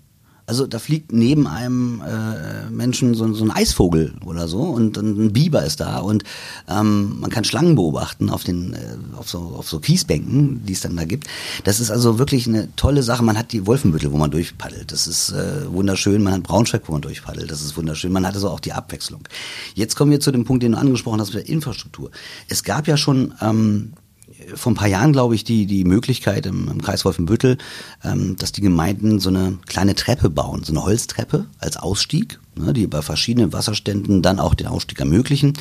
[0.52, 5.32] Also da fliegt neben einem äh, Menschen so, so, ein Eisvogel oder so und, ein
[5.32, 6.24] Biber ist da und
[6.68, 10.82] ähm, man kann Schlangen beobachten auf den äh, auf so auf so Kiesbänken, die es
[10.82, 11.28] dann da gibt.
[11.64, 13.24] Das ist also wirklich eine tolle Sache.
[13.24, 14.92] Man hat die Wolfenbüttel, wo man durchpaddelt.
[14.92, 16.22] Das ist äh, wunderschön.
[16.22, 17.50] Man hat Braunschweig, wo man durchpaddelt.
[17.50, 18.12] Das ist wunderschön.
[18.12, 19.22] Man hat also auch die Abwechslung.
[19.76, 22.12] Jetzt kommen wir zu dem Punkt, den du angesprochen hast mit der Infrastruktur.
[22.50, 23.94] Es gab ja schon ähm,
[24.56, 27.58] vor ein paar Jahren, glaube ich, die, die Möglichkeit im, im Kreis Wolfenbüttel,
[28.04, 32.74] ähm, dass die Gemeinden so eine kleine Treppe bauen, so eine Holztreppe als Ausstieg, ne,
[32.74, 35.54] die bei verschiedenen Wasserständen dann auch den Ausstieg ermöglichen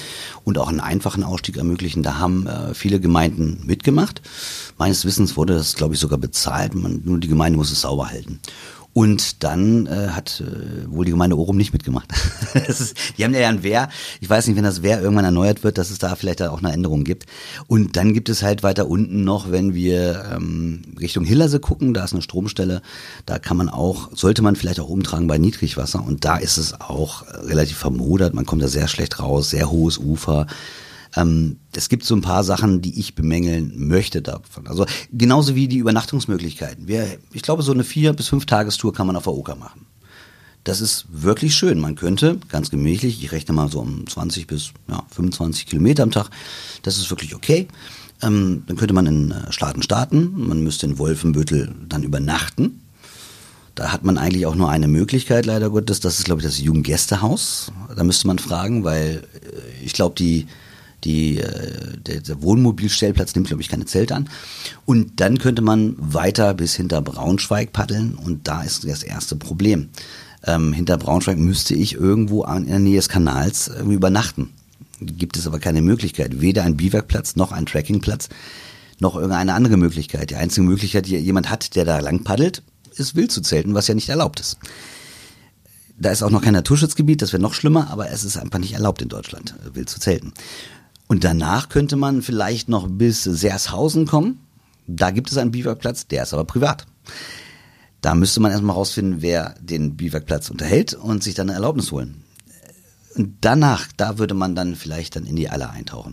[0.44, 2.02] und auch einen einfachen Ausstieg ermöglichen.
[2.02, 4.22] Da haben äh, viele Gemeinden mitgemacht.
[4.78, 6.74] Meines Wissens wurde das, glaube ich, sogar bezahlt.
[6.74, 8.40] Man, nur die Gemeinde muss es sauber halten.
[8.92, 12.08] Und dann äh, hat äh, wohl die Gemeinde Orum nicht mitgemacht.
[12.68, 13.88] ist, die haben ja ein Wehr.
[14.20, 16.72] Ich weiß nicht, wenn das Wehr irgendwann erneuert wird, dass es da vielleicht auch eine
[16.72, 17.26] Änderung gibt.
[17.68, 22.04] Und dann gibt es halt weiter unten noch, wenn wir ähm, Richtung Hillerse gucken, da
[22.04, 22.82] ist eine Stromstelle,
[23.26, 26.04] da kann man auch, sollte man vielleicht auch umtragen bei Niedrigwasser.
[26.04, 28.34] Und da ist es auch relativ vermodert.
[28.34, 30.46] Man kommt da sehr schlecht raus, sehr hohes Ufer.
[31.16, 34.66] Ähm, es gibt so ein paar Sachen, die ich bemängeln möchte davon.
[34.66, 36.86] Also genauso wie die Übernachtungsmöglichkeiten.
[36.88, 39.86] Wir, ich glaube, so eine vier bis fünf Tagestour kann man auf der Oker machen.
[40.64, 41.80] Das ist wirklich schön.
[41.80, 46.10] Man könnte ganz gemächlich, ich rechne mal so um 20 bis ja, 25 Kilometer am
[46.10, 46.30] Tag,
[46.82, 47.66] das ist wirklich okay.
[48.22, 52.82] Ähm, dann könnte man in äh, Staaten starten, man müsste in Wolfenbüttel dann übernachten.
[53.74, 56.00] Da hat man eigentlich auch nur eine Möglichkeit, leider Gottes.
[56.00, 57.72] Das ist, glaube ich, das Jugendgästehaus.
[57.96, 60.46] Da müsste man fragen, weil äh, ich glaube, die,
[61.04, 64.28] die, äh, der, der Wohnmobilstellplatz nimmt, glaube ich, keine Zelte an.
[64.84, 69.88] Und dann könnte man weiter bis hinter Braunschweig paddeln und da ist das erste Problem.
[70.44, 74.50] Ähm, hinter Braunschweig müsste ich irgendwo in der Nähe des Kanals irgendwie übernachten.
[75.00, 76.40] Gibt es aber keine Möglichkeit.
[76.40, 78.28] Weder ein Biwakplatz noch ein Trekkingplatz
[79.00, 80.30] noch irgendeine andere Möglichkeit.
[80.30, 82.62] Die einzige Möglichkeit, die jemand hat, der da lang paddelt,
[82.94, 84.58] ist wild zu zelten, was ja nicht erlaubt ist.
[85.98, 88.72] Da ist auch noch kein Naturschutzgebiet, das wäre noch schlimmer, aber es ist einfach nicht
[88.72, 90.32] erlaubt in Deutschland, wild zu zelten.
[91.10, 94.38] Und danach könnte man vielleicht noch bis Sershausen kommen.
[94.86, 96.86] Da gibt es einen Biwakplatz, der ist aber privat.
[98.00, 102.22] Da müsste man erstmal rausfinden, wer den Biwakplatz unterhält und sich dann eine Erlaubnis holen.
[103.16, 106.12] Und danach, da würde man dann vielleicht dann in die Aller eintauchen.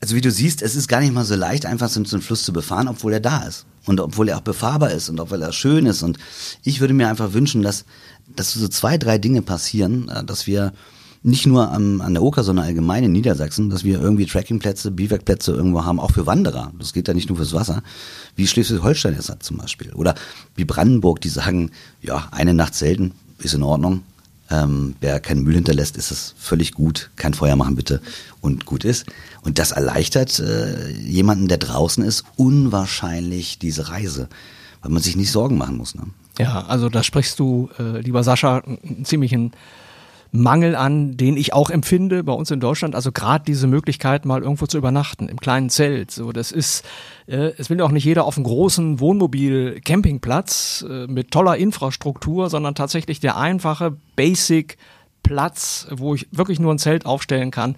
[0.00, 2.42] Also wie du siehst, es ist gar nicht mal so leicht, einfach so einen Fluss
[2.42, 3.66] zu befahren, obwohl er da ist.
[3.86, 6.02] Und obwohl er auch befahrbar ist und obwohl er schön ist.
[6.02, 6.18] Und
[6.64, 7.84] ich würde mir einfach wünschen, dass,
[8.34, 10.72] dass so zwei, drei Dinge passieren, äh, dass wir
[11.22, 15.52] nicht nur am, an der Oker, sondern allgemein in Niedersachsen, dass wir irgendwie Trekkingplätze, Biwakplätze
[15.52, 16.72] irgendwo haben, auch für Wanderer.
[16.78, 17.82] Das geht ja nicht nur fürs Wasser,
[18.36, 19.92] wie Schleswig-Holstein es hat zum Beispiel.
[19.92, 20.14] Oder
[20.56, 24.02] wie Brandenburg, die sagen, ja, eine Nacht selten ist in Ordnung.
[24.50, 27.10] Ähm, wer keinen Müll hinterlässt, ist es völlig gut.
[27.16, 28.00] Kein Feuer machen bitte
[28.40, 29.06] und gut ist.
[29.42, 34.28] Und das erleichtert äh, jemanden, der draußen ist, unwahrscheinlich diese Reise,
[34.82, 35.94] weil man sich nicht Sorgen machen muss.
[35.94, 36.02] Ne?
[36.38, 39.52] Ja, also da sprichst du, äh, lieber Sascha, einen ziemlichen
[40.32, 42.94] Mangel an, den ich auch empfinde bei uns in Deutschland.
[42.94, 46.10] Also gerade diese Möglichkeit, mal irgendwo zu übernachten, im kleinen Zelt.
[46.10, 46.84] So, das ist,
[47.26, 52.74] äh, es will auch nicht jeder auf einem großen Wohnmobil-Campingplatz äh, mit toller Infrastruktur, sondern
[52.74, 54.76] tatsächlich der einfache Basic
[55.22, 57.76] Platz, wo ich wirklich nur ein Zelt aufstellen kann.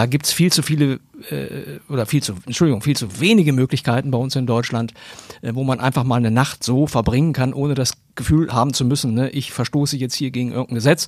[0.00, 0.98] Da gibt's viel zu viele
[1.30, 4.94] äh, oder viel zu, Entschuldigung, viel zu wenige Möglichkeiten bei uns in Deutschland,
[5.42, 8.86] äh, wo man einfach mal eine Nacht so verbringen kann, ohne das Gefühl haben zu
[8.86, 11.06] müssen, ne, ich verstoße jetzt hier gegen irgendein Gesetz,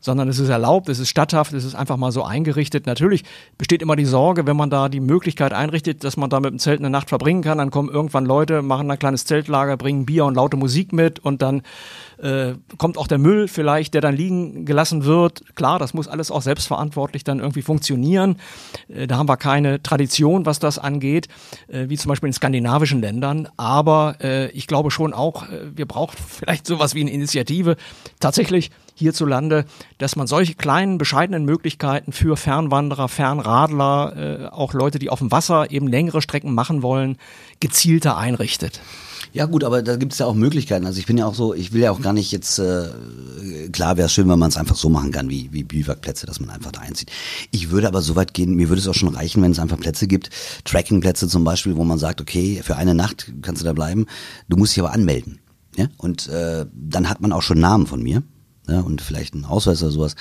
[0.00, 2.86] sondern es ist erlaubt, es ist statthaft, es ist einfach mal so eingerichtet.
[2.86, 3.22] Natürlich
[3.58, 6.58] besteht immer die Sorge, wenn man da die Möglichkeit einrichtet, dass man da mit dem
[6.58, 10.24] Zelt eine Nacht verbringen kann, dann kommen irgendwann Leute, machen ein kleines Zeltlager, bringen Bier
[10.24, 11.62] und laute Musik mit und dann
[12.22, 15.42] äh, kommt auch der Müll vielleicht, der dann liegen gelassen wird.
[15.54, 18.36] Klar, das muss alles auch selbstverantwortlich dann irgendwie funktionieren.
[18.88, 21.28] Äh, da haben wir keine Tradition, was das angeht,
[21.68, 23.48] äh, wie zum Beispiel in skandinavischen Ländern.
[23.56, 27.76] Aber äh, ich glaube schon auch, äh, wir brauchen vielleicht sowas wie eine Initiative
[28.20, 28.70] tatsächlich
[29.02, 29.64] hierzulande,
[29.98, 35.30] dass man solche kleinen, bescheidenen Möglichkeiten für Fernwanderer, Fernradler, äh, auch Leute, die auf dem
[35.30, 37.18] Wasser eben längere Strecken machen wollen,
[37.60, 38.80] gezielter einrichtet.
[39.32, 40.84] Ja gut, aber da gibt es ja auch Möglichkeiten.
[40.84, 42.88] Also ich bin ja auch so, ich will ja auch gar nicht jetzt, äh,
[43.72, 46.38] klar wäre es schön, wenn man es einfach so machen kann, wie, wie Biwakplätze, dass
[46.38, 47.10] man einfach da einzieht.
[47.50, 49.80] Ich würde aber so weit gehen, mir würde es auch schon reichen, wenn es einfach
[49.80, 50.28] Plätze gibt,
[50.64, 54.06] Trackingplätze zum Beispiel, wo man sagt, okay, für eine Nacht kannst du da bleiben,
[54.48, 55.40] du musst dich aber anmelden.
[55.76, 55.86] Ja?
[55.96, 58.22] Und äh, dann hat man auch schon Namen von mir.
[58.72, 60.16] Ja, und vielleicht einen Ausweis oder sowas.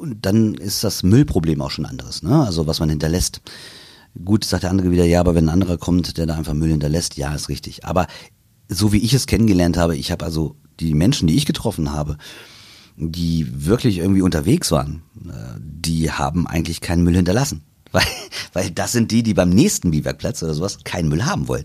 [0.00, 2.44] Und dann ist das Müllproblem auch schon anderes, ne?
[2.44, 3.40] Also was man hinterlässt.
[4.24, 6.70] Gut, sagt der andere wieder, ja, aber wenn ein anderer kommt, der da einfach Müll
[6.70, 7.84] hinterlässt, ja, ist richtig.
[7.84, 8.08] Aber
[8.68, 12.16] so wie ich es kennengelernt habe, ich habe also die Menschen, die ich getroffen habe,
[12.96, 17.62] die wirklich irgendwie unterwegs waren, äh, die haben eigentlich keinen Müll hinterlassen.
[17.92, 18.04] Weil,
[18.52, 21.64] weil das sind die, die beim nächsten Biwakplatz oder sowas keinen Müll haben wollen.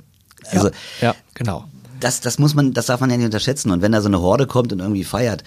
[0.49, 0.67] Also,
[1.01, 1.65] ja, ja genau.
[1.99, 3.71] Das, das muss man, das darf man ja nicht unterschätzen.
[3.71, 5.43] Und wenn da so eine Horde kommt und irgendwie feiert,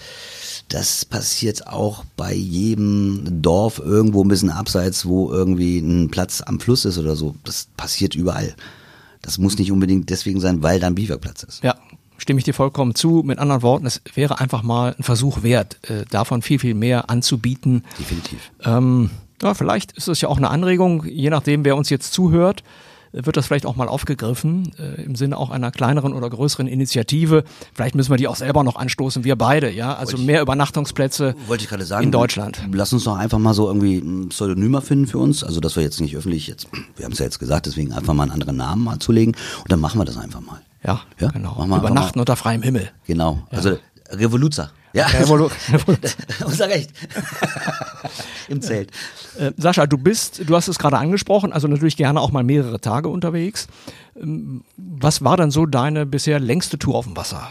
[0.69, 6.59] das passiert auch bei jedem Dorf irgendwo ein bisschen abseits, wo irgendwie ein Platz am
[6.59, 7.35] Fluss ist oder so.
[7.43, 8.53] Das passiert überall.
[9.21, 11.63] Das muss nicht unbedingt deswegen sein, weil da ein Biwakplatz ist.
[11.63, 11.75] Ja,
[12.17, 13.23] stimme ich dir vollkommen zu.
[13.25, 17.09] Mit anderen Worten, es wäre einfach mal ein Versuch wert, äh, davon viel, viel mehr
[17.09, 17.83] anzubieten.
[17.97, 18.51] Definitiv.
[18.63, 19.09] Ähm,
[19.41, 22.63] ja, vielleicht ist es ja auch eine Anregung, je nachdem, wer uns jetzt zuhört
[23.11, 27.43] wird das vielleicht auch mal aufgegriffen, äh, im Sinne auch einer kleineren oder größeren Initiative.
[27.73, 29.95] Vielleicht müssen wir die auch selber noch anstoßen, wir beide, ja.
[29.95, 32.61] Also mehr Übernachtungsplätze wollte ich gerade sagen, in Deutschland.
[32.71, 35.43] Lass uns doch einfach mal so irgendwie ein Pseudonym finden für uns.
[35.43, 38.13] Also, dass wir jetzt nicht öffentlich jetzt, wir haben es ja jetzt gesagt, deswegen einfach
[38.13, 40.61] mal einen anderen Namen mal zulegen und dann machen wir das einfach mal.
[40.83, 41.29] Ja, ja?
[41.29, 41.63] genau.
[41.65, 42.89] Übernachten unter freiem Himmel.
[43.05, 43.43] Genau.
[43.51, 43.57] Ja.
[43.57, 43.77] Also
[44.11, 44.71] Revoluzer.
[44.97, 45.49] Ja, Revolu
[46.45, 46.91] unser Recht.
[48.47, 48.89] Im Zelt.
[49.37, 52.81] Äh, Sascha, du bist, du hast es gerade angesprochen, also natürlich gerne auch mal mehrere
[52.81, 53.67] Tage unterwegs.
[54.19, 57.47] Ähm, was war denn so deine bisher längste Tour auf dem Wasser?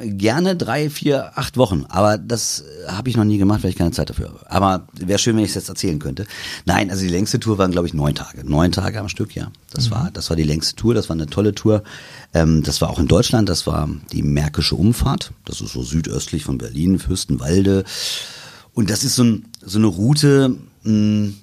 [0.00, 1.86] Gerne drei, vier, acht Wochen.
[1.88, 4.50] Aber das äh, habe ich noch nie gemacht, weil ich keine Zeit dafür habe.
[4.50, 6.26] Aber wäre schön, wenn ich es jetzt erzählen könnte.
[6.64, 8.48] Nein, also die längste Tour waren, glaube ich, neun Tage.
[8.48, 9.50] Neun Tage am Stück, ja.
[9.72, 9.94] Das mhm.
[9.94, 10.94] war, das war die längste Tour.
[10.94, 11.82] Das war eine tolle Tour.
[12.34, 13.48] Ähm, das war auch in Deutschland.
[13.48, 15.32] Das war die Märkische Umfahrt.
[15.44, 17.84] Das ist so südöstlich von Berlin, Fürstenwalde.
[18.72, 20.56] Und das ist so, ein, so eine Route.
[20.82, 21.34] Mh, hm,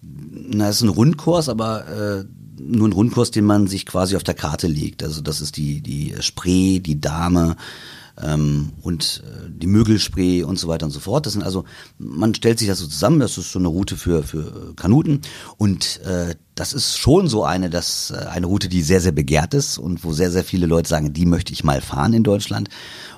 [0.00, 2.24] na, das ist ein Rundkurs, aber äh,
[2.58, 5.02] nur ein Rundkurs, den man sich quasi auf der Karte legt.
[5.02, 7.56] Also das ist die, die Spree, die Dame
[8.22, 11.26] ähm, und äh, die Mögelspray und so weiter und so fort.
[11.26, 11.64] Das sind also,
[11.98, 15.20] man stellt sich das so zusammen, das ist so eine Route für, für Kanuten
[15.56, 19.54] und äh, das ist schon so eine, das, äh, eine Route, die sehr, sehr begehrt
[19.54, 22.68] ist und wo sehr, sehr viele Leute sagen, die möchte ich mal fahren in Deutschland.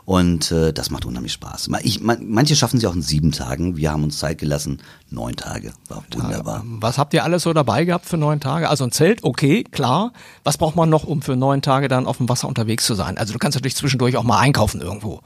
[0.05, 1.69] Und äh, das macht unheimlich Spaß.
[1.83, 3.77] Ich, manche schaffen sie auch in sieben Tagen.
[3.77, 4.79] Wir haben uns Zeit gelassen.
[5.11, 5.73] Neun Tage.
[5.89, 6.63] War wunderbar.
[6.65, 8.71] Was habt ihr alles so dabei gehabt für neun Tage?
[8.71, 10.13] Also ein Zelt, okay, klar.
[10.45, 13.19] Was braucht man noch, um für neun Tage dann auf dem Wasser unterwegs zu sein?
[13.19, 15.23] Also du kannst natürlich zwischendurch auch mal einkaufen irgendwo.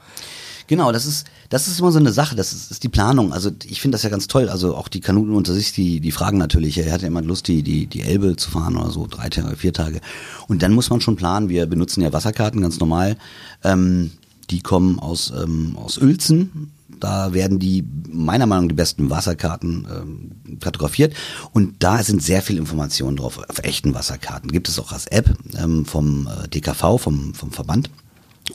[0.71, 3.33] Genau, das ist, das ist immer so eine Sache, das ist, ist die Planung.
[3.33, 4.47] Also ich finde das ja ganz toll.
[4.47, 7.61] Also auch die Kanuten unter sich, die, die fragen natürlich, er hatte immer Lust, die,
[7.61, 9.99] die, die Elbe zu fahren oder so, drei Tage, vier Tage.
[10.47, 13.17] Und dann muss man schon planen, wir benutzen ja Wasserkarten ganz normal.
[13.65, 14.11] Ähm,
[14.49, 16.71] die kommen aus, ähm, aus Uelzen.
[17.01, 21.13] Da werden die, meiner Meinung nach, die besten Wasserkarten ähm, kartografiert.
[21.51, 24.49] Und da sind sehr viele Informationen drauf, auf echten Wasserkarten.
[24.49, 27.89] Gibt es auch als App ähm, vom äh, DKV, vom, vom Verband.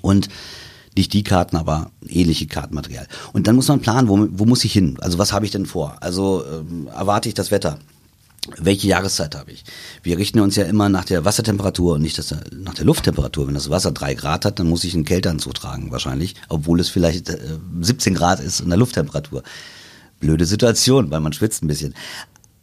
[0.01, 0.31] Und
[0.97, 3.07] nicht die Karten, aber ähnliche Kartenmaterial.
[3.33, 4.97] Und dann muss man planen, wo, wo muss ich hin?
[5.01, 5.97] Also was habe ich denn vor?
[6.01, 7.79] Also ähm, erwarte ich das Wetter?
[8.59, 9.65] welche Jahreszeit habe ich?
[10.03, 13.47] Wir richten uns ja immer nach der Wassertemperatur und nicht nach der Lufttemperatur.
[13.47, 16.89] Wenn das Wasser drei Grad hat, dann muss ich einen Kälteanzug tragen wahrscheinlich, obwohl es
[16.89, 19.43] vielleicht äh, 17 Grad ist in der Lufttemperatur.
[20.21, 21.95] Blöde Situation, weil man schwitzt ein bisschen.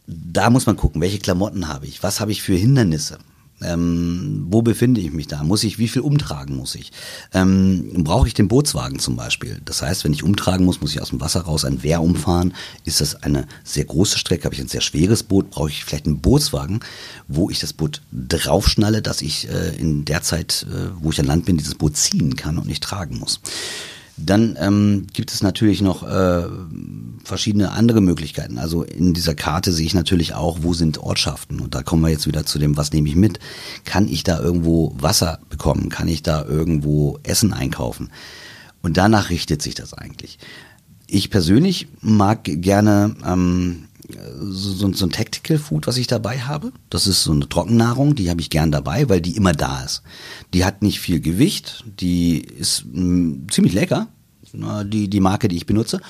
[0.06, 3.18] Da muss man gucken, welche Klamotten habe ich, was habe ich für Hindernisse.
[3.62, 5.42] Ähm, wo befinde ich mich da?
[5.42, 6.92] Muss ich, wie viel umtragen muss ich?
[7.32, 9.60] Ähm, brauche ich den Bootswagen zum Beispiel?
[9.64, 12.54] Das heißt, wenn ich umtragen muss, muss ich aus dem Wasser raus ein Wehr umfahren.
[12.84, 14.44] Ist das eine sehr große Strecke?
[14.44, 15.50] Habe ich ein sehr schweres Boot?
[15.50, 16.80] Brauche ich vielleicht einen Bootswagen,
[17.28, 21.26] wo ich das Boot draufschnalle, dass ich äh, in der Zeit, äh, wo ich an
[21.26, 23.40] Land bin, dieses Boot ziehen kann und nicht tragen muss?
[24.16, 26.44] Dann ähm, gibt es natürlich noch äh,
[27.24, 28.58] verschiedene andere Möglichkeiten.
[28.58, 31.60] Also in dieser Karte sehe ich natürlich auch, wo sind Ortschaften.
[31.60, 33.40] Und da kommen wir jetzt wieder zu dem, was nehme ich mit?
[33.84, 35.88] Kann ich da irgendwo Wasser bekommen?
[35.88, 38.10] Kann ich da irgendwo Essen einkaufen?
[38.82, 40.38] Und danach richtet sich das eigentlich.
[41.06, 43.84] Ich persönlich mag gerne ähm,
[44.40, 46.72] so, so ein Tactical Food, was ich dabei habe.
[46.90, 50.02] Das ist so eine Trockennahrung, die habe ich gern dabei, weil die immer da ist.
[50.52, 54.08] Die hat nicht viel Gewicht, die ist mh, mm, ziemlich lecker,
[54.84, 56.00] die, die Marke, die ich benutze.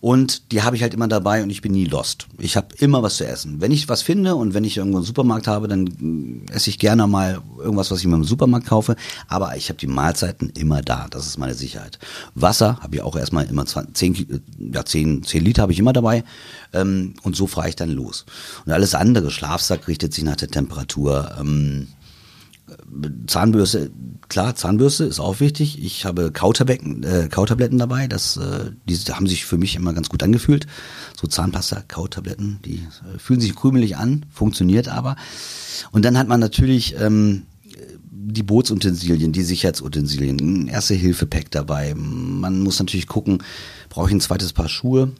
[0.00, 2.26] Und die habe ich halt immer dabei und ich bin nie lost.
[2.36, 3.62] Ich habe immer was zu essen.
[3.62, 6.78] Wenn ich was finde und wenn ich irgendwo einen Supermarkt habe, dann mm, esse ich
[6.78, 8.96] gerne mal irgendwas, was ich mir im Supermarkt kaufe.
[9.28, 11.06] Aber ich habe die Mahlzeiten immer da.
[11.08, 11.98] Das ist meine Sicherheit.
[12.34, 14.42] Wasser habe ich auch erstmal immer 20, 10,
[14.74, 16.22] ja, 10, 10 Liter habe ich immer dabei.
[16.74, 18.26] Ähm, und so fahre ich dann los.
[18.66, 21.34] Und alles andere, Schlafsack richtet sich nach der Temperatur.
[23.26, 23.90] Zahnbürste,
[24.28, 25.82] klar, Zahnbürste ist auch wichtig.
[25.82, 28.06] Ich habe Kautabletten, äh, Kautabletten dabei.
[28.06, 30.66] Das, äh, die haben sich für mich immer ganz gut angefühlt.
[31.20, 35.16] So Zahnpasta, Kautabletten, die äh, fühlen sich krümelig an, funktioniert aber.
[35.92, 37.42] Und dann hat man natürlich ähm,
[38.10, 41.94] die Bootsutensilien, die Sicherheitsutensilien, ein Erste-Hilfe-Pack dabei.
[41.94, 43.42] Man muss natürlich gucken,
[43.90, 45.12] brauche ich ein zweites Paar Schuhe?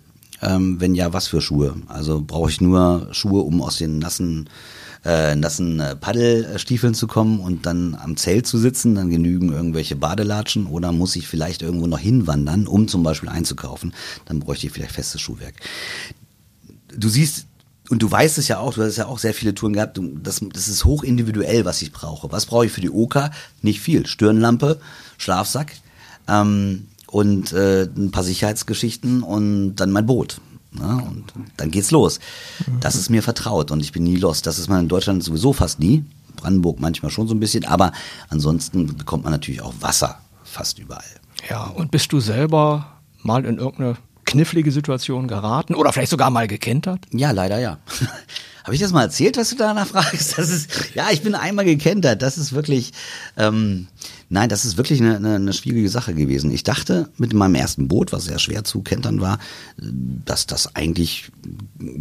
[0.43, 1.77] Ähm, wenn ja, was für Schuhe?
[1.87, 4.49] Also brauche ich nur Schuhe, um aus den nassen
[5.05, 9.97] äh, nassen äh, Paddelstiefeln zu kommen und dann am Zelt zu sitzen, dann genügen irgendwelche
[9.97, 13.93] Badelatschen oder muss ich vielleicht irgendwo noch hinwandern, um zum Beispiel einzukaufen,
[14.25, 15.55] dann bräuchte ich vielleicht festes Schuhwerk.
[16.97, 17.47] Du siehst,
[17.91, 20.41] und du weißt es ja auch, du hast ja auch sehr viele Touren gehabt, das,
[20.53, 22.33] das ist hoch individuell, was ich brauche.
[22.33, 23.31] Was brauche ich für die Oka?
[23.61, 24.07] Nicht viel.
[24.07, 24.81] Stirnlampe,
[25.19, 25.73] Schlafsack
[26.29, 30.41] ähm, und äh, ein paar Sicherheitsgeschichten und dann mein Boot.
[30.75, 31.03] Ne?
[31.09, 32.21] Und dann geht's los.
[32.81, 34.43] Das ist mir vertraut und ich bin nie los.
[34.43, 36.05] Das ist man in Deutschland sowieso fast nie.
[36.37, 37.93] Brandenburg manchmal schon so ein bisschen, aber
[38.29, 41.05] ansonsten bekommt man natürlich auch Wasser fast überall.
[41.49, 42.87] Ja, und bist du selber
[43.23, 47.01] mal in irgendeine knifflige Situation geraten oder vielleicht sogar mal gekentert?
[47.13, 47.79] Ja, leider ja.
[48.65, 50.39] Habe ich das mal erzählt, was du danach fragst?
[50.39, 52.23] Das ist, ja, ich bin einmal gekentert.
[52.23, 52.93] Das ist wirklich,
[53.37, 53.89] ähm,
[54.31, 56.51] nein, das ist wirklich eine, eine, eine schwierige Sache gewesen.
[56.51, 59.39] Ich dachte mit meinem ersten Boot, was sehr schwer zu kentern war,
[59.77, 61.31] dass das eigentlich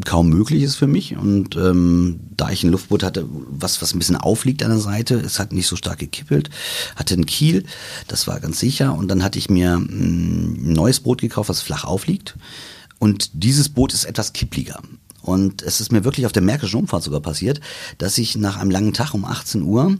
[0.06, 1.18] kaum möglich ist für mich.
[1.18, 5.16] Und ähm, da ich ein Luftboot hatte, was, was ein bisschen aufliegt an der Seite,
[5.16, 6.50] es hat nicht so stark gekippelt,
[6.96, 7.66] hatte einen Kiel,
[8.08, 8.96] das war ganz sicher.
[8.96, 12.36] Und dann hatte ich mir ein neues Boot gekauft, was flach aufliegt.
[13.00, 14.80] Und dieses Boot ist etwas kippliger.
[15.24, 17.62] Und es ist mir wirklich auf der Märkischen Umfahrt sogar passiert,
[17.98, 19.98] dass ich nach einem langen Tag um 18 Uhr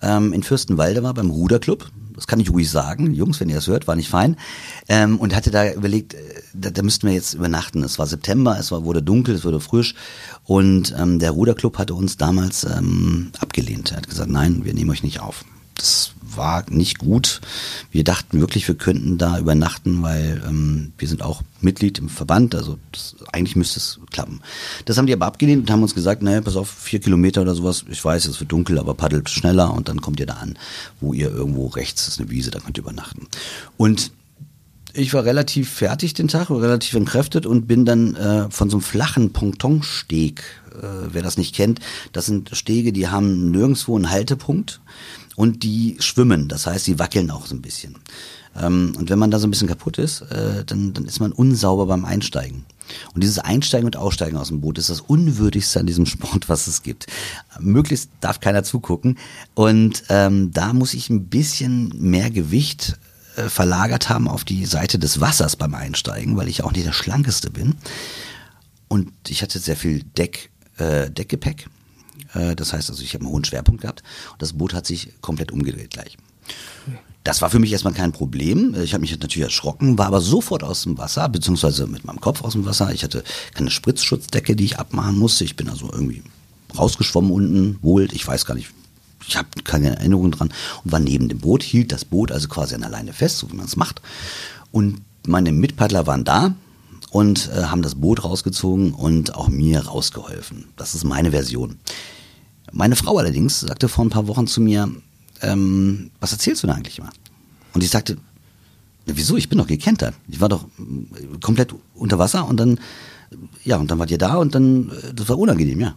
[0.00, 1.90] ähm, in Fürstenwalde war beim Ruderclub.
[2.14, 3.12] das kann ich ruhig sagen.
[3.12, 4.36] Jungs, wenn ihr das hört, war nicht fein.
[4.88, 6.18] Ähm, und hatte da überlegt, äh,
[6.54, 7.82] da, da müssten wir jetzt übernachten.
[7.82, 9.94] Es war September, es war, wurde dunkel, es wurde frisch.
[10.44, 13.90] Und ähm, der Ruderclub hatte uns damals ähm, abgelehnt.
[13.90, 15.44] Er hat gesagt, nein, wir nehmen euch nicht auf.
[15.74, 17.40] Das war nicht gut.
[17.90, 22.54] Wir dachten wirklich, wir könnten da übernachten, weil ähm, wir sind auch Mitglied im Verband,
[22.54, 24.40] also das, eigentlich müsste es klappen.
[24.84, 27.54] Das haben die aber abgelehnt und haben uns gesagt, naja, pass auf, vier Kilometer oder
[27.54, 30.58] sowas, ich weiß, es wird dunkel, aber paddelt schneller und dann kommt ihr da an,
[31.00, 33.26] wo ihr irgendwo rechts ist eine Wiese, da könnt ihr übernachten.
[33.76, 34.12] Und
[34.92, 38.82] ich war relativ fertig den Tag, relativ entkräftet und bin dann äh, von so einem
[38.82, 40.42] flachen Pontonsteg,
[40.74, 41.80] äh, wer das nicht kennt,
[42.12, 44.80] das sind Stege, die haben nirgendwo einen Haltepunkt
[45.40, 47.96] und die schwimmen, das heißt, sie wackeln auch so ein bisschen.
[48.54, 51.32] Ähm, und wenn man da so ein bisschen kaputt ist, äh, dann, dann ist man
[51.32, 52.66] unsauber beim Einsteigen.
[53.14, 56.66] Und dieses Einsteigen und Aussteigen aus dem Boot ist das Unwürdigste an diesem Sport, was
[56.66, 57.06] es gibt.
[57.58, 59.16] Möglichst darf keiner zugucken.
[59.54, 62.98] Und ähm, da muss ich ein bisschen mehr Gewicht
[63.36, 66.92] äh, verlagert haben auf die Seite des Wassers beim Einsteigen, weil ich auch nicht der
[66.92, 67.76] Schlankeste bin.
[68.88, 71.70] Und ich hatte sehr viel Deck, äh, Deckgepäck.
[72.34, 74.02] Äh, das heißt also, ich habe einen hohen Schwerpunkt gehabt
[74.32, 76.16] und das Boot hat sich komplett umgedreht gleich.
[77.22, 78.74] Das war für mich erstmal kein Problem.
[78.82, 82.42] Ich habe mich natürlich erschrocken, war aber sofort aus dem Wasser, beziehungsweise mit meinem Kopf
[82.42, 82.92] aus dem Wasser.
[82.92, 83.22] Ich hatte
[83.54, 85.44] keine Spritzschutzdecke, die ich abmachen musste.
[85.44, 86.22] Ich bin also irgendwie
[86.76, 88.70] rausgeschwommen unten, wohl, ich weiß gar nicht,
[89.26, 90.52] ich habe keine Erinnerung dran
[90.82, 93.50] und war neben dem Boot, hielt das Boot also quasi an der Leine fest, so
[93.52, 94.00] wie man es macht.
[94.72, 96.54] Und meine Mitpaddler waren da,
[97.10, 100.68] und äh, haben das Boot rausgezogen und auch mir rausgeholfen.
[100.76, 101.78] Das ist meine Version.
[102.72, 104.90] Meine Frau allerdings sagte vor ein paar Wochen zu mir,
[105.42, 107.10] ähm, was erzählst du da eigentlich immer?
[107.72, 108.16] Und ich sagte,
[109.06, 109.36] ja, wieso?
[109.36, 110.14] Ich bin doch gekentert.
[110.28, 112.78] Ich war doch äh, komplett unter Wasser und dann,
[113.64, 115.96] ja, und dann wart ihr da und dann, äh, das war unangenehm, ja.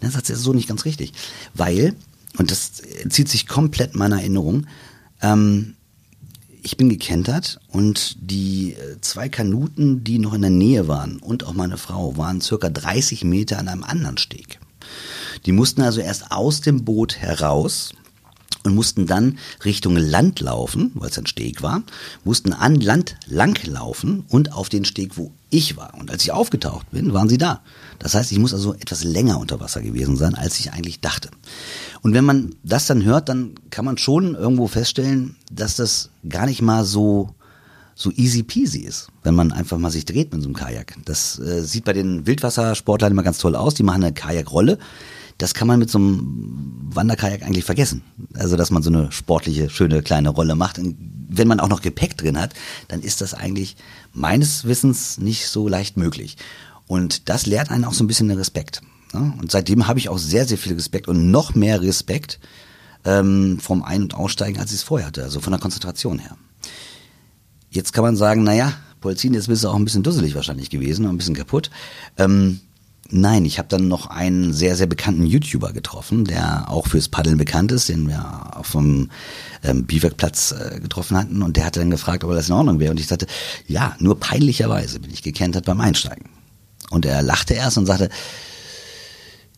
[0.00, 1.12] Dann sagt sie, das ist so nicht ganz richtig.
[1.54, 1.94] Weil,
[2.38, 4.66] und das zieht sich komplett meiner Erinnerung,
[5.20, 5.74] ähm,
[6.64, 11.44] ich bin gekentert und die äh, zwei Kanuten, die noch in der Nähe waren und
[11.44, 14.60] auch meine Frau, waren circa 30 Meter an einem anderen Steg.
[15.46, 17.92] Die mussten also erst aus dem Boot heraus
[18.64, 21.82] und mussten dann Richtung Land laufen, weil es ein Steg war,
[22.24, 25.94] mussten an Land lang laufen und auf den Steg, wo ich war.
[25.98, 27.60] Und als ich aufgetaucht bin, waren sie da.
[27.98, 31.30] Das heißt, ich muss also etwas länger unter Wasser gewesen sein, als ich eigentlich dachte.
[32.02, 36.46] Und wenn man das dann hört, dann kann man schon irgendwo feststellen, dass das gar
[36.46, 37.34] nicht mal so
[37.94, 40.96] so easy peasy ist, wenn man einfach mal sich dreht mit so einem Kajak.
[41.04, 43.74] Das äh, sieht bei den Wildwassersportlern immer ganz toll aus.
[43.74, 44.78] Die machen eine Kajakrolle.
[45.42, 48.02] Das kann man mit so einem Wanderkajak eigentlich vergessen.
[48.34, 50.78] Also, dass man so eine sportliche, schöne kleine Rolle macht.
[50.78, 50.96] Und
[51.28, 52.54] wenn man auch noch Gepäck drin hat,
[52.86, 53.74] dann ist das eigentlich
[54.12, 56.36] meines Wissens nicht so leicht möglich.
[56.86, 58.82] Und das lehrt einen auch so ein bisschen den Respekt.
[59.12, 59.34] Ne?
[59.40, 62.38] Und seitdem habe ich auch sehr, sehr viel Respekt und noch mehr Respekt
[63.04, 66.36] ähm, vom Ein- und Aussteigen, als ich es vorher hatte, also von der Konzentration her.
[67.68, 71.04] Jetzt kann man sagen, naja, Polzin, jetzt bist du auch ein bisschen dusselig wahrscheinlich gewesen,
[71.04, 71.68] ein bisschen kaputt.
[72.16, 72.60] Ähm,
[73.14, 77.36] Nein, ich habe dann noch einen sehr, sehr bekannten YouTuber getroffen, der auch fürs Paddeln
[77.36, 79.10] bekannt ist, den wir auf dem
[79.62, 81.42] ähm, Biwakplatz äh, getroffen hatten.
[81.42, 82.90] Und der hatte dann gefragt, ob das in Ordnung wäre.
[82.90, 83.26] Und ich sagte,
[83.66, 86.30] ja, nur peinlicherweise bin ich gekentert beim Einsteigen.
[86.88, 88.08] Und er lachte erst und sagte,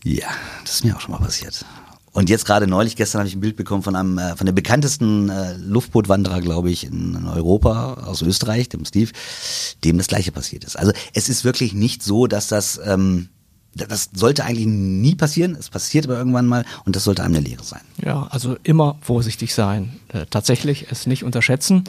[0.02, 0.26] ja,
[0.64, 1.64] das ist mir auch schon mal passiert.
[2.11, 4.52] Und jetzt gerade neulich, gestern habe ich ein Bild bekommen von einem, äh, von der
[4.52, 9.12] bekanntesten äh, Luftbootwanderer, glaube ich, in, in Europa, aus Österreich, dem Steve,
[9.84, 10.76] dem das gleiche passiert ist.
[10.76, 13.28] Also es ist wirklich nicht so, dass das ähm,
[13.75, 15.57] das sollte eigentlich nie passieren.
[15.59, 17.81] Es passiert aber irgendwann mal und das sollte einem eine Lehre sein.
[18.05, 20.01] Ja, also immer vorsichtig sein.
[20.09, 21.85] Äh, tatsächlich es nicht unterschätzen,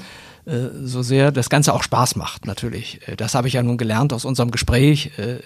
[0.45, 2.99] äh, so sehr das Ganze auch Spaß macht natürlich.
[3.07, 5.39] Äh, das habe ich ja nun gelernt aus unserem Gespräch, äh,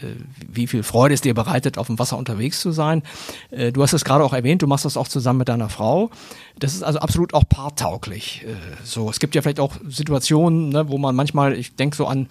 [0.48, 3.04] wie viel Freude es dir bereitet, auf dem Wasser unterwegs zu sein.
[3.52, 6.10] Äh, du hast es gerade auch erwähnt, du machst das auch zusammen mit deiner Frau.
[6.58, 8.46] Das ist also absolut auch paartauglich.
[8.46, 12.06] Äh, so, es gibt ja vielleicht auch Situationen, ne, wo man manchmal, ich denke so
[12.06, 12.28] an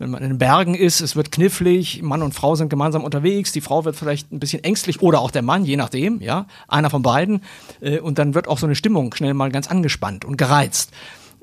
[0.00, 3.52] wenn man in den Bergen ist, es wird knifflig, Mann und Frau sind gemeinsam unterwegs,
[3.52, 6.88] die Frau wird vielleicht ein bisschen ängstlich oder auch der Mann, je nachdem, ja, einer
[6.88, 7.42] von beiden.
[7.82, 10.90] Äh, und dann wird auch so eine Stimmung schnell mal ganz angespannt und gereizt.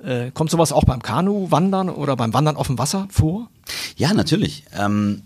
[0.03, 3.47] Äh, kommt sowas auch beim Kanu-Wandern oder beim Wandern auf dem Wasser vor?
[3.95, 4.66] Ja, natürlich.
[4.76, 5.22] Ähm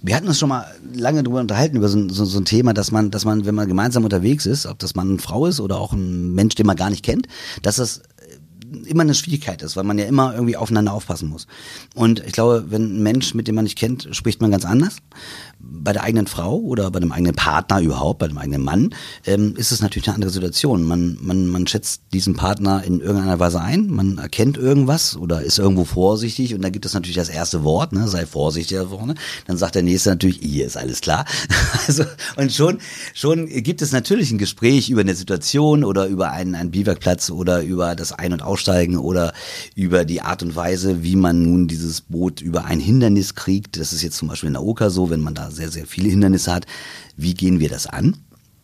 [0.00, 0.64] wir hatten uns schon mal
[0.94, 3.66] lange darüber unterhalten, über so, so, so, ein Thema, dass man, dass man, wenn man
[3.66, 6.76] gemeinsam unterwegs ist, ob das Mann und Frau ist oder auch ein Mensch, den man
[6.76, 7.26] gar nicht kennt,
[7.62, 8.02] dass das
[8.86, 11.46] immer eine Schwierigkeit ist, weil man ja immer irgendwie aufeinander aufpassen muss.
[11.94, 14.98] Und ich glaube, wenn ein Mensch, mit dem man nicht kennt, spricht man ganz anders.
[15.60, 18.94] Bei der eigenen Frau oder bei dem eigenen Partner überhaupt, bei dem eigenen Mann,
[19.26, 20.84] ähm, ist es natürlich eine andere Situation.
[20.84, 25.58] Man, man, man schätzt diesen Partner in irgendeiner Weise ein, man erkennt irgendwas oder ist
[25.58, 29.14] irgendwo vorsichtig und dann gibt es natürlich das erste Wort, ne, sei vorsichtig da vorne.
[29.46, 31.24] Dann sagt der Nächste natürlich, hier ist alles klar.
[31.86, 32.04] also,
[32.36, 32.78] und schon,
[33.14, 37.62] schon gibt es natürlich ein Gespräch über eine Situation oder über einen, einen Biwakplatz oder
[37.62, 39.32] über das Ein- und Aussteigen oder
[39.74, 43.78] über die Art und Weise, wie man nun dieses Boot über ein Hindernis kriegt.
[43.78, 46.08] Das ist jetzt zum Beispiel in der Oka so, wenn man da sehr, sehr viele
[46.08, 46.66] Hindernisse hat.
[47.16, 48.16] Wie gehen wir das an?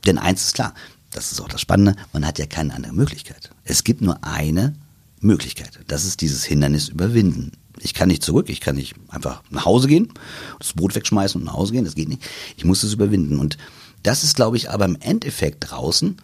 [0.07, 0.75] Denn eins ist klar,
[1.11, 3.51] das ist auch das Spannende, man hat ja keine andere Möglichkeit.
[3.65, 4.75] Es gibt nur eine
[5.21, 5.81] Möglichkeit.
[5.87, 7.53] Das ist dieses Hindernis überwinden.
[7.81, 10.13] Ich kann nicht zurück, ich kann nicht einfach nach Hause gehen,
[10.59, 12.23] das Boot wegschmeißen und nach Hause gehen, das geht nicht.
[12.57, 13.39] Ich muss es überwinden.
[13.39, 13.57] Und
[14.03, 16.17] das ist, glaube ich, aber im Endeffekt draußen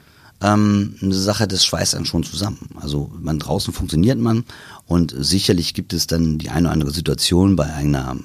[0.43, 2.71] ähm, eine Sache des Schweißt dann schon zusammen.
[2.77, 4.45] Also man draußen funktioniert man
[4.87, 8.17] und sicherlich gibt es dann die eine oder andere Situation bei einer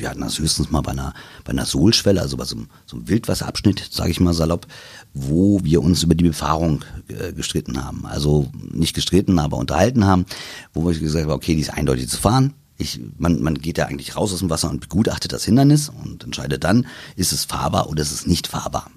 [0.00, 2.96] wir hatten das höchstens mal bei einer, bei einer Sohlschwelle, also bei so einem, so
[2.96, 4.66] einem Wildwasserabschnitt, sage ich mal salopp,
[5.14, 8.06] wo wir uns über die Befahrung äh, gestritten haben.
[8.06, 10.26] Also nicht gestritten, aber unterhalten haben,
[10.72, 12.54] wo wir gesagt haben, okay, die ist eindeutig zu fahren.
[12.78, 16.24] Ich, man, man geht ja eigentlich raus aus dem Wasser und begutachtet das Hindernis und
[16.24, 18.90] entscheidet dann, ist es fahrbar oder ist es nicht fahrbar.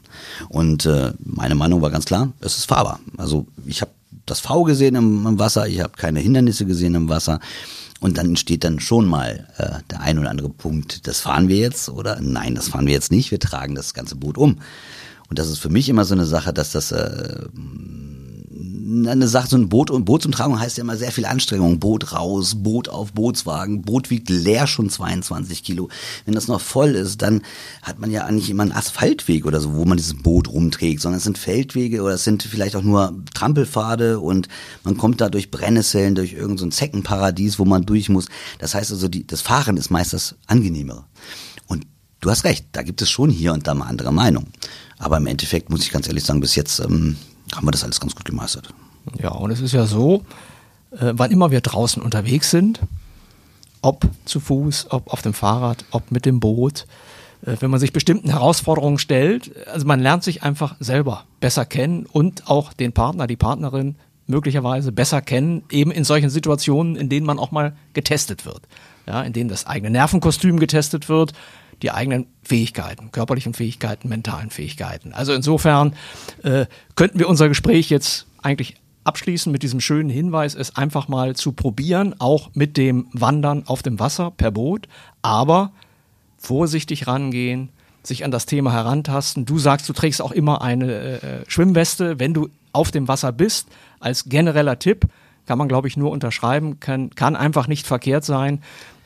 [0.47, 3.01] Und äh, meine Meinung war ganz klar, es ist fahrbar.
[3.18, 3.91] Also ich habe
[4.26, 7.41] das V gesehen im, im Wasser, ich habe keine Hindernisse gesehen im Wasser.
[8.04, 11.56] Und dann entsteht dann schon mal äh, der ein oder andere Punkt, das fahren wir
[11.56, 14.60] jetzt oder nein, das fahren wir jetzt nicht, wir tragen das ganze Boot um.
[15.30, 17.45] Und das ist für mich immer so eine Sache, dass das äh,
[18.64, 21.80] eine Sache, so ein Boot und Bootsumtragung heißt ja immer sehr viel Anstrengung.
[21.80, 25.89] Boot raus, Boot auf Bootswagen, Boot wiegt leer schon 22 Kilo.
[26.26, 27.41] Wenn das noch voll ist, dann
[27.82, 31.18] hat man ja eigentlich immer einen Asphaltweg oder so, wo man dieses Boot rumträgt, sondern
[31.18, 34.47] es sind Feldwege oder es sind vielleicht auch nur Trampelpfade und
[34.84, 38.28] man kommt da durch Brennnesseln, durch irgendein so Zeckenparadies, wo man durch muss.
[38.59, 41.03] Das heißt also, die, das Fahren ist meist das Angenehmere.
[41.68, 41.86] Und
[42.22, 44.53] du hast recht, da gibt es schon hier und da mal andere Meinungen.
[44.97, 47.18] Aber im Endeffekt muss ich ganz ehrlich sagen, bis jetzt ähm,
[47.56, 48.74] haben wir das alles ganz gut gemeistert.
[49.22, 50.24] Ja, und es ist ja so,
[50.91, 52.80] äh, wann immer wir draußen unterwegs sind,
[53.82, 56.86] ob zu Fuß, ob auf dem Fahrrad, ob mit dem Boot,
[57.45, 62.06] äh, wenn man sich bestimmten Herausforderungen stellt, also man lernt sich einfach selber besser kennen
[62.06, 63.95] und auch den Partner, die Partnerin
[64.26, 68.62] möglicherweise besser kennen, eben in solchen Situationen, in denen man auch mal getestet wird.
[69.06, 71.34] Ja, in denen das eigene Nervenkostüm getestet wird,
[71.82, 75.13] die eigenen Fähigkeiten, körperlichen Fähigkeiten, mentalen Fähigkeiten.
[75.13, 75.95] Also insofern
[76.43, 76.65] äh,
[76.95, 81.51] könnten wir unser Gespräch jetzt eigentlich abschließen mit diesem schönen Hinweis, es einfach mal zu
[81.51, 84.88] probieren, auch mit dem Wandern auf dem Wasser per Boot,
[85.21, 85.71] aber
[86.38, 87.69] vorsichtig rangehen,
[88.03, 89.45] sich an das Thema herantasten.
[89.45, 93.67] Du sagst, du trägst auch immer eine äh, Schwimmweste, wenn du auf dem Wasser bist,
[93.99, 95.07] als genereller Tipp.
[95.45, 98.61] Kann man, glaube ich, nur unterschreiben, kann, kann einfach nicht verkehrt sein.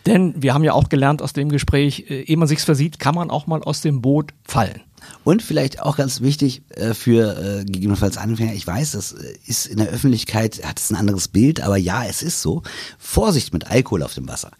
[0.07, 3.13] Denn wir haben ja auch gelernt aus dem Gespräch, äh, ehe man sich's versieht, kann
[3.13, 4.81] man auch mal aus dem Boot fallen.
[5.23, 9.65] Und vielleicht auch ganz wichtig äh, für äh, gegebenenfalls Anfänger, ich weiß, das äh, ist
[9.65, 12.63] in der Öffentlichkeit, hat es ein anderes Bild, aber ja, es ist so.
[12.97, 14.51] Vorsicht mit Alkohol auf dem Wasser.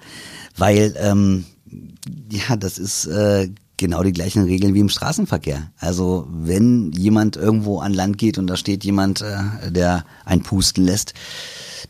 [0.58, 1.46] Weil, ähm,
[2.30, 5.72] ja, das ist äh, genau die gleichen Regeln wie im Straßenverkehr.
[5.78, 10.84] Also wenn jemand irgendwo an Land geht und da steht jemand, äh, der einen pusten
[10.84, 11.14] lässt,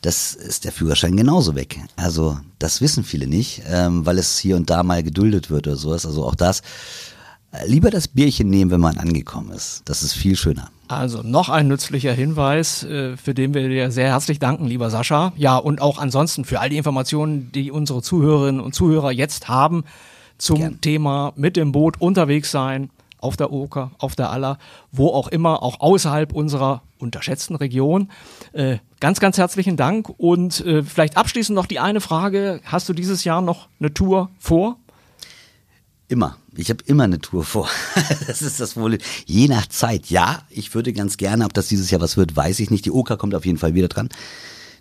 [0.01, 1.79] das ist der Führerschein genauso weg.
[1.95, 5.75] Also das wissen viele nicht, ähm, weil es hier und da mal geduldet wird oder
[5.75, 6.05] sowas.
[6.05, 6.61] Also auch das
[7.65, 9.83] lieber das Bierchen nehmen, wenn man angekommen ist.
[9.85, 10.69] Das ist viel schöner.
[10.87, 15.33] Also noch ein nützlicher Hinweis, äh, für den wir dir sehr herzlich danken, lieber Sascha.
[15.35, 19.83] Ja, und auch ansonsten für all die Informationen, die unsere Zuhörerinnen und Zuhörer jetzt haben
[20.37, 20.81] zum Gern.
[20.81, 24.57] Thema mit dem Boot unterwegs sein, auf der Oker, auf der Aller,
[24.91, 28.09] wo auch immer, auch außerhalb unserer unterschätzten Region.
[28.53, 32.61] Äh, ganz, ganz herzlichen Dank und äh, vielleicht abschließend noch die eine Frage.
[32.65, 34.77] Hast du dieses Jahr noch eine Tour vor?
[36.07, 36.37] Immer.
[36.55, 37.69] Ich habe immer eine Tour vor.
[38.27, 38.97] das ist das wohl.
[39.25, 40.07] Je nach Zeit.
[40.09, 42.85] Ja, ich würde ganz gerne, ob das dieses Jahr was wird, weiß ich nicht.
[42.85, 44.09] Die Oka kommt auf jeden Fall wieder dran.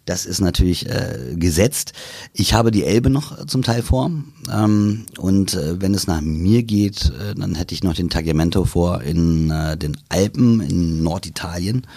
[0.06, 1.92] Das ist natürlich äh, gesetzt.
[2.32, 4.12] Ich habe die Elbe noch zum Teil vor.
[4.52, 8.64] Ähm, und äh, wenn es nach mir geht, äh, dann hätte ich noch den Tagliamento
[8.64, 11.88] vor in äh, den Alpen in Norditalien.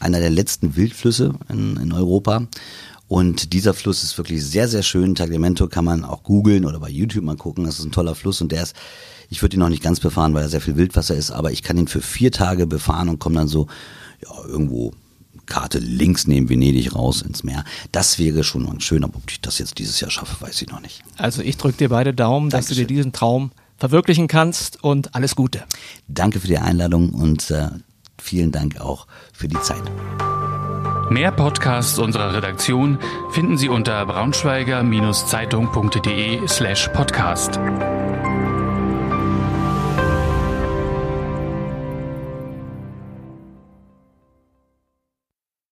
[0.00, 2.46] Einer der letzten Wildflüsse in, in Europa.
[3.06, 5.14] Und dieser Fluss ist wirklich sehr, sehr schön.
[5.14, 7.64] Tagliamento kann man auch googeln oder bei YouTube mal gucken.
[7.64, 8.76] Das ist ein toller Fluss und der ist,
[9.28, 11.62] ich würde ihn noch nicht ganz befahren, weil er sehr viel Wildwasser ist, aber ich
[11.62, 13.66] kann ihn für vier Tage befahren und komme dann so
[14.22, 14.92] ja, irgendwo
[15.48, 17.64] Karte links neben Venedig raus ins Meer.
[17.92, 20.80] Das wäre schon schön, aber ob ich das jetzt dieses Jahr schaffe, weiß ich noch
[20.80, 21.02] nicht.
[21.16, 22.84] Also ich drücke dir beide Daumen, dass Dankeschön.
[22.84, 25.64] du dir diesen Traum verwirklichen kannst und alles Gute.
[26.08, 27.68] Danke für die Einladung und äh,
[28.20, 29.82] vielen Dank auch für die Zeit.
[31.10, 32.98] Mehr Podcasts unserer Redaktion
[33.30, 37.58] finden Sie unter braunschweiger-zeitung.de slash podcast.